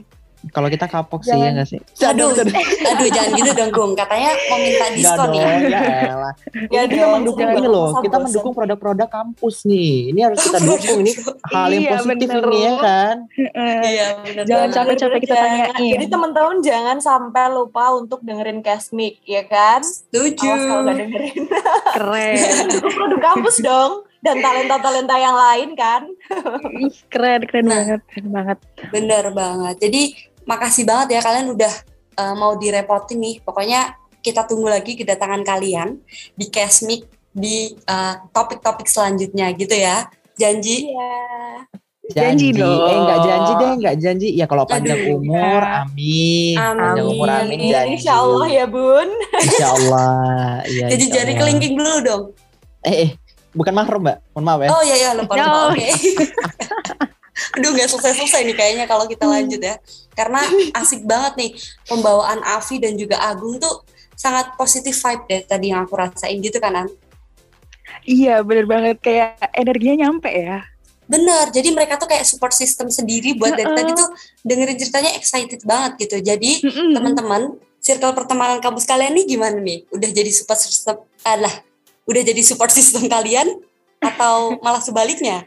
[0.49, 1.81] Kalau kita kapok sih ya nggak sih?
[2.03, 3.93] Aduh, aduh jangan gitu dong Gung.
[3.93, 5.47] Katanya mau minta diskon ya.
[5.61, 5.81] ya
[6.13, 6.35] elah.
[6.69, 8.25] Ya kita dong, mendukung ini loh, kita bosan.
[8.25, 10.11] mendukung produk-produk kampus nih.
[10.11, 11.13] Ini harus kita dukung ini
[11.47, 12.45] hal yang Iya, positif bener.
[12.47, 13.17] ini ya kan.
[13.83, 14.45] Iya, benar.
[14.45, 15.93] Jangan capek-capek kita tanyain.
[15.93, 19.81] Jadi teman-teman jangan sampai lupa untuk dengerin Casmic, ya kan?
[19.81, 20.47] Setuju.
[20.47, 21.43] Kalau nggak dengerin.
[21.97, 22.37] Keren.
[22.67, 23.93] Itu produk kampus dong.
[24.17, 26.03] Dan talenta-talenta yang lain kan.
[26.75, 27.79] Ih, keren, keren Nah.
[27.79, 28.59] banget, keren banget.
[28.91, 29.77] Bener banget.
[29.79, 30.03] Jadi
[30.47, 31.73] makasih banget ya kalian udah
[32.17, 33.43] uh, mau direpotin nih.
[33.43, 33.93] Pokoknya
[34.23, 35.99] kita tunggu lagi kedatangan kalian
[36.33, 40.09] di Casmic di uh, topik-topik selanjutnya gitu ya.
[40.35, 40.89] Janji.
[40.89, 41.15] Iya.
[42.07, 42.87] Janji dong.
[42.87, 44.29] Eh enggak janji deh, enggak janji.
[44.33, 45.19] Ya kalau panjang Aduh.
[45.19, 45.83] umur, Ya.
[45.83, 46.55] amin.
[46.55, 47.59] Panjang umur, amin.
[47.59, 47.71] Amin.
[47.75, 47.93] Janji.
[47.99, 49.09] Insya Allah ya bun.
[49.43, 50.63] Insya Allah.
[50.71, 51.41] Iya, Jadi insya jari Allah.
[51.43, 52.23] kelingking dulu dong.
[52.87, 53.11] Eh, eh,
[53.51, 54.23] bukan mahrum mbak.
[54.33, 54.69] Mohon maaf ya.
[54.71, 55.43] Oh iya iya lupa lupa.
[55.51, 55.75] No.
[55.75, 55.89] Oke.
[57.57, 59.77] Aduh nggak selesai-selesai nih kayaknya kalau kita lanjut ya.
[60.17, 60.41] Karena
[60.73, 61.51] asik banget nih
[61.89, 63.85] pembawaan Avi dan juga Agung tuh
[64.17, 66.89] sangat positif vibe deh tadi yang aku rasain gitu kan An?
[68.09, 68.97] Iya, bener banget.
[69.05, 70.65] Kayak energinya nyampe ya.
[71.07, 73.79] Bener, jadi mereka tuh kayak support system sendiri buat dari Heeh.
[73.79, 74.09] tadi tuh
[74.43, 76.19] dengerin ceritanya excited banget gitu.
[76.19, 79.87] Jadi teman-teman, circle pertemanan kampus kalian nih gimana nih?
[79.95, 81.63] Udah jadi support system, alah,
[82.11, 83.47] udah jadi support system kalian
[84.03, 85.47] atau malah sebaliknya?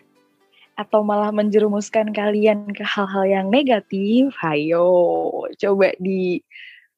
[0.80, 4.88] Atau malah menjerumuskan kalian ke hal-hal yang negatif, hayo
[5.60, 6.40] coba di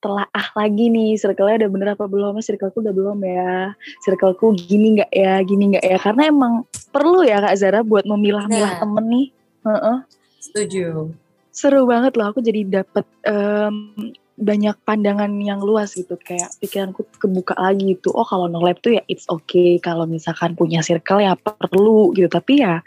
[0.01, 5.13] telaah lagi nih circle-nya udah bener apa belum circleku udah belum ya circleku gini nggak
[5.13, 6.53] ya gini nggak ya karena emang
[6.89, 8.79] perlu ya kak Zara buat memilah-milah Nah.
[8.81, 9.27] temen nih
[9.61, 9.97] Heeh.
[10.41, 11.13] Setuju.
[11.53, 14.09] seru banget loh aku jadi dapet em,
[14.41, 18.09] banyak pandangan yang luas gitu kayak pikiranku kebuka lagi gitu.
[18.11, 22.25] Oh kalau no lab tuh ya it's okay kalau misalkan punya circle ya perlu gitu.
[22.25, 22.81] Tapi ya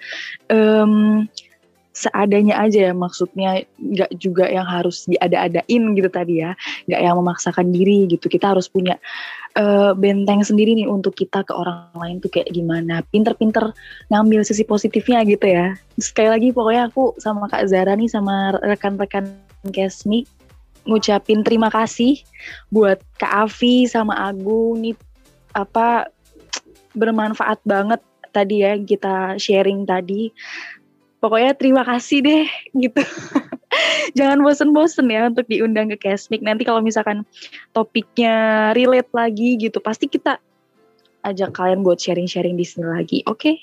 [0.51, 1.25] em,
[1.95, 6.59] seadanya aja ya maksudnya nggak juga yang harus diada-adain gitu tadi ya.
[6.91, 8.27] Nggak yang memaksakan diri gitu.
[8.27, 8.99] Kita harus punya
[9.55, 13.07] eh, benteng sendiri nih untuk kita ke orang lain tuh kayak gimana.
[13.15, 13.71] Pinter-pinter
[14.11, 15.79] ngambil sisi positifnya gitu ya.
[16.03, 19.31] Sekali lagi pokoknya aku sama Kak Zara nih sama rekan-rekan
[19.65, 20.29] Kesmi
[20.85, 22.21] ngucapin terima kasih
[22.69, 24.81] buat Kak Avi sama Agung.
[24.85, 24.97] Nih
[25.57, 26.09] apa
[26.95, 30.31] bermanfaat banget tadi ya kita sharing tadi.
[31.23, 32.45] Pokoknya terima kasih deh
[32.77, 33.01] gitu.
[34.19, 36.45] Jangan bosen-bosen ya untuk diundang ke Kesmik.
[36.45, 37.25] Nanti kalau misalkan
[37.73, 40.37] topiknya relate lagi gitu pasti kita
[41.25, 43.57] ajak kalian buat sharing-sharing di sini lagi oke?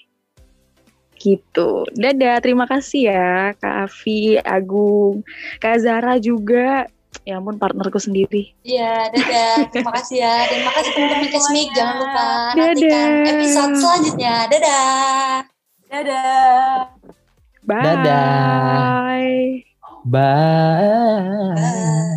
[1.22, 1.86] Gitu.
[1.94, 5.22] Dadah terima kasih ya Kak Avi Agung
[5.62, 6.90] Kak Zara juga
[7.22, 9.68] ya ampun partnerku sendiri Iya, dadah.
[9.70, 10.48] Terima kasih ya.
[10.48, 11.68] Terima kasih teman-teman Kesmik.
[11.76, 12.66] Jangan lupa Dadah.
[12.72, 14.36] nantikan episode selanjutnya.
[14.48, 15.44] Dadah.
[15.86, 16.76] Dadah.
[17.62, 18.80] bye Dadah.
[20.02, 20.08] Bye.
[20.08, 22.10] Bye.